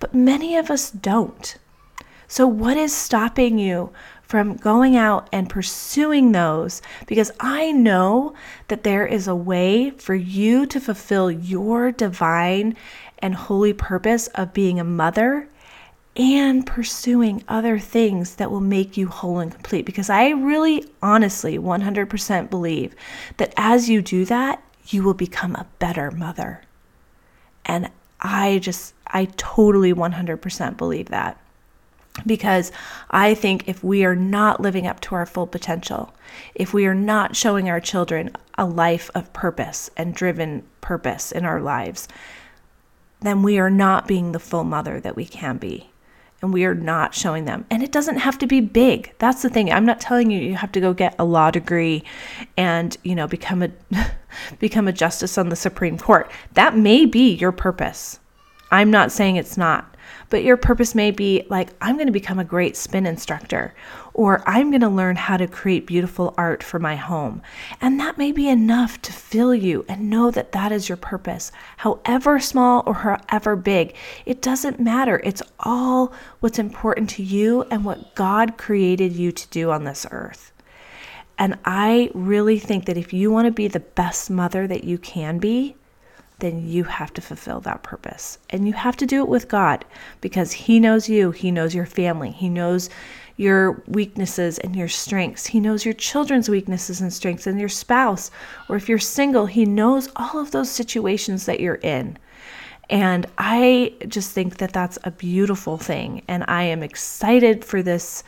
but 0.00 0.14
many 0.14 0.56
of 0.56 0.70
us 0.70 0.90
don't. 0.90 1.56
So, 2.28 2.46
what 2.46 2.76
is 2.76 2.96
stopping 2.96 3.58
you 3.58 3.92
from 4.22 4.56
going 4.56 4.96
out 4.96 5.28
and 5.32 5.50
pursuing 5.50 6.32
those? 6.32 6.80
Because 7.06 7.30
I 7.40 7.72
know 7.72 8.34
that 8.68 8.84
there 8.84 9.06
is 9.06 9.28
a 9.28 9.36
way 9.36 9.90
for 9.90 10.14
you 10.14 10.64
to 10.66 10.80
fulfill 10.80 11.30
your 11.30 11.92
divine 11.92 12.74
and 13.18 13.34
holy 13.34 13.74
purpose 13.74 14.28
of 14.28 14.54
being 14.54 14.80
a 14.80 14.84
mother 14.84 15.48
and 16.14 16.66
pursuing 16.66 17.42
other 17.48 17.78
things 17.78 18.34
that 18.34 18.50
will 18.50 18.60
make 18.60 18.96
you 18.96 19.08
whole 19.08 19.38
and 19.38 19.52
complete. 19.52 19.86
Because 19.86 20.10
I 20.10 20.30
really, 20.30 20.84
honestly, 21.00 21.58
100% 21.58 22.50
believe 22.50 22.94
that 23.38 23.54
as 23.56 23.88
you 23.88 24.02
do 24.02 24.24
that, 24.26 24.62
you 24.88 25.02
will 25.02 25.14
become 25.14 25.54
a 25.54 25.66
better 25.78 26.10
mother. 26.10 26.62
And 27.64 27.90
I 28.20 28.58
just, 28.58 28.94
I 29.06 29.26
totally 29.36 29.94
100% 29.94 30.76
believe 30.76 31.08
that. 31.08 31.38
Because 32.26 32.72
I 33.10 33.34
think 33.34 33.66
if 33.66 33.82
we 33.82 34.04
are 34.04 34.14
not 34.14 34.60
living 34.60 34.86
up 34.86 35.00
to 35.00 35.14
our 35.14 35.24
full 35.24 35.46
potential, 35.46 36.12
if 36.54 36.74
we 36.74 36.84
are 36.84 36.94
not 36.94 37.36
showing 37.36 37.70
our 37.70 37.80
children 37.80 38.32
a 38.58 38.66
life 38.66 39.10
of 39.14 39.32
purpose 39.32 39.88
and 39.96 40.14
driven 40.14 40.62
purpose 40.82 41.32
in 41.32 41.46
our 41.46 41.62
lives, 41.62 42.06
then 43.22 43.42
we 43.42 43.58
are 43.58 43.70
not 43.70 44.06
being 44.06 44.32
the 44.32 44.38
full 44.38 44.64
mother 44.64 45.00
that 45.00 45.16
we 45.16 45.24
can 45.24 45.56
be 45.56 45.88
and 46.42 46.52
we 46.52 46.64
are 46.64 46.74
not 46.74 47.14
showing 47.14 47.44
them. 47.44 47.64
And 47.70 47.82
it 47.82 47.92
doesn't 47.92 48.18
have 48.18 48.36
to 48.38 48.46
be 48.46 48.60
big. 48.60 49.14
That's 49.18 49.42
the 49.42 49.48
thing. 49.48 49.72
I'm 49.72 49.86
not 49.86 50.00
telling 50.00 50.30
you 50.30 50.40
you 50.40 50.56
have 50.56 50.72
to 50.72 50.80
go 50.80 50.92
get 50.92 51.14
a 51.18 51.24
law 51.24 51.50
degree 51.50 52.02
and, 52.56 52.96
you 53.04 53.14
know, 53.14 53.28
become 53.28 53.62
a 53.62 53.70
become 54.58 54.88
a 54.88 54.92
justice 54.92 55.38
on 55.38 55.48
the 55.48 55.56
Supreme 55.56 55.98
Court. 55.98 56.30
That 56.54 56.76
may 56.76 57.06
be 57.06 57.34
your 57.34 57.52
purpose. 57.52 58.18
I'm 58.72 58.90
not 58.90 59.12
saying 59.12 59.36
it's 59.36 59.56
not. 59.56 59.92
But 60.30 60.44
your 60.44 60.56
purpose 60.56 60.94
may 60.94 61.10
be 61.10 61.44
like, 61.50 61.70
I'm 61.82 61.96
going 61.96 62.06
to 62.06 62.12
become 62.12 62.38
a 62.38 62.44
great 62.44 62.74
spin 62.74 63.04
instructor, 63.04 63.74
or 64.14 64.42
I'm 64.46 64.70
going 64.70 64.80
to 64.80 64.88
learn 64.88 65.16
how 65.16 65.36
to 65.36 65.46
create 65.46 65.86
beautiful 65.86 66.32
art 66.38 66.62
for 66.62 66.78
my 66.78 66.96
home. 66.96 67.42
And 67.82 68.00
that 68.00 68.16
may 68.16 68.32
be 68.32 68.48
enough 68.48 69.00
to 69.02 69.12
fill 69.12 69.54
you 69.54 69.84
and 69.88 70.08
know 70.08 70.30
that 70.30 70.52
that 70.52 70.72
is 70.72 70.88
your 70.88 70.96
purpose, 70.96 71.52
however 71.76 72.40
small 72.40 72.82
or 72.86 72.94
however 72.94 73.56
big. 73.56 73.94
It 74.24 74.40
doesn't 74.40 74.80
matter. 74.80 75.20
It's 75.22 75.42
all 75.60 76.14
what's 76.40 76.58
important 76.58 77.10
to 77.10 77.22
you 77.22 77.62
and 77.70 77.84
what 77.84 78.14
God 78.14 78.56
created 78.56 79.12
you 79.12 79.32
to 79.32 79.48
do 79.48 79.70
on 79.70 79.84
this 79.84 80.06
earth. 80.10 80.50
And 81.36 81.58
I 81.66 82.10
really 82.14 82.58
think 82.58 82.86
that 82.86 82.96
if 82.96 83.12
you 83.12 83.30
want 83.30 83.46
to 83.46 83.52
be 83.52 83.68
the 83.68 83.80
best 83.80 84.30
mother 84.30 84.66
that 84.66 84.84
you 84.84 84.96
can 84.96 85.38
be, 85.38 85.76
then 86.42 86.68
you 86.68 86.84
have 86.84 87.12
to 87.14 87.20
fulfill 87.20 87.60
that 87.60 87.82
purpose. 87.82 88.38
And 88.50 88.66
you 88.66 88.72
have 88.74 88.96
to 88.96 89.06
do 89.06 89.22
it 89.22 89.28
with 89.28 89.48
God 89.48 89.84
because 90.20 90.52
He 90.52 90.80
knows 90.80 91.08
you, 91.08 91.30
He 91.30 91.50
knows 91.50 91.74
your 91.74 91.86
family, 91.86 92.30
He 92.30 92.48
knows 92.48 92.90
your 93.36 93.82
weaknesses 93.86 94.58
and 94.58 94.76
your 94.76 94.88
strengths. 94.88 95.46
He 95.46 95.60
knows 95.60 95.84
your 95.84 95.94
children's 95.94 96.48
weaknesses 96.48 97.00
and 97.00 97.12
strengths 97.12 97.46
and 97.46 97.58
your 97.58 97.68
spouse. 97.68 98.30
Or 98.68 98.76
if 98.76 98.88
you're 98.88 98.98
single, 98.98 99.46
He 99.46 99.64
knows 99.64 100.08
all 100.16 100.38
of 100.38 100.50
those 100.50 100.70
situations 100.70 101.46
that 101.46 101.60
you're 101.60 101.76
in. 101.76 102.18
And 102.90 103.26
I 103.38 103.94
just 104.08 104.32
think 104.32 104.58
that 104.58 104.72
that's 104.72 104.98
a 105.04 105.10
beautiful 105.10 105.78
thing. 105.78 106.22
And 106.28 106.44
I 106.48 106.64
am 106.64 106.82
excited 106.82 107.64
for 107.64 107.82
this 107.82 108.22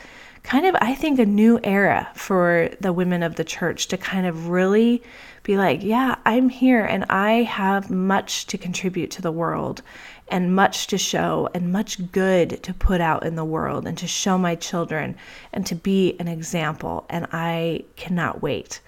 kind 0.45 0.67
of, 0.67 0.75
I 0.79 0.93
think, 0.93 1.19
a 1.19 1.25
new 1.25 1.59
era 1.63 2.07
for 2.13 2.69
the 2.79 2.93
women 2.93 3.23
of 3.23 3.35
the 3.35 3.43
church 3.43 3.87
to 3.87 3.97
kind 3.97 4.27
of 4.27 4.49
really 4.49 5.01
be 5.43 5.57
like, 5.57 5.83
yeah, 5.83 6.15
I'm 6.25 6.49
here 6.49 6.85
and 6.85 7.03
I 7.09 7.43
have 7.43 7.89
much 7.89 8.45
to 8.47 8.57
contribute 8.57 9.11
to 9.11 9.21
the 9.21 9.31
world 9.31 9.81
and 10.27 10.55
much 10.55 10.87
to 10.87 10.97
show 10.97 11.49
and 11.53 11.71
much 11.71 12.11
good 12.11 12.61
to 12.63 12.73
put 12.73 13.01
out 13.01 13.25
in 13.25 13.35
the 13.35 13.45
world 13.45 13.87
and 13.87 13.97
to 13.97 14.07
show 14.07 14.37
my 14.37 14.55
children 14.55 15.15
and 15.51 15.65
to 15.65 15.75
be 15.75 16.15
an 16.19 16.27
example. 16.27 17.05
And 17.09 17.27
I 17.31 17.83
cannot 17.95 18.41
wait. 18.41 18.81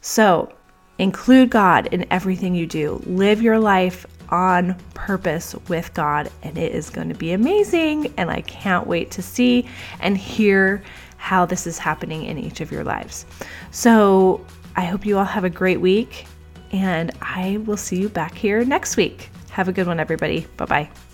So, 0.00 0.52
include 0.98 1.50
God 1.50 1.86
in 1.88 2.06
everything 2.10 2.54
you 2.54 2.66
do. 2.66 3.02
Live 3.06 3.42
your 3.42 3.58
life 3.58 4.06
on 4.30 4.76
purpose 4.94 5.54
with 5.68 5.92
God, 5.94 6.30
and 6.42 6.56
it 6.58 6.72
is 6.72 6.90
going 6.90 7.08
to 7.08 7.14
be 7.14 7.32
amazing. 7.32 8.12
And 8.16 8.30
I 8.30 8.42
can't 8.42 8.86
wait 8.86 9.10
to 9.12 9.22
see 9.22 9.66
and 10.00 10.16
hear 10.16 10.82
how 11.16 11.46
this 11.46 11.66
is 11.66 11.78
happening 11.78 12.24
in 12.24 12.38
each 12.38 12.60
of 12.60 12.70
your 12.70 12.84
lives. 12.84 13.26
So, 13.70 14.44
I 14.76 14.84
hope 14.84 15.06
you 15.06 15.16
all 15.18 15.24
have 15.24 15.44
a 15.44 15.50
great 15.50 15.80
week, 15.80 16.26
and 16.70 17.10
I 17.22 17.56
will 17.64 17.78
see 17.78 17.98
you 17.98 18.08
back 18.10 18.34
here 18.34 18.64
next 18.64 18.96
week. 18.96 19.30
Have 19.50 19.68
a 19.68 19.72
good 19.72 19.86
one, 19.86 19.98
everybody. 19.98 20.46
Bye 20.58 20.66
bye. 20.66 21.05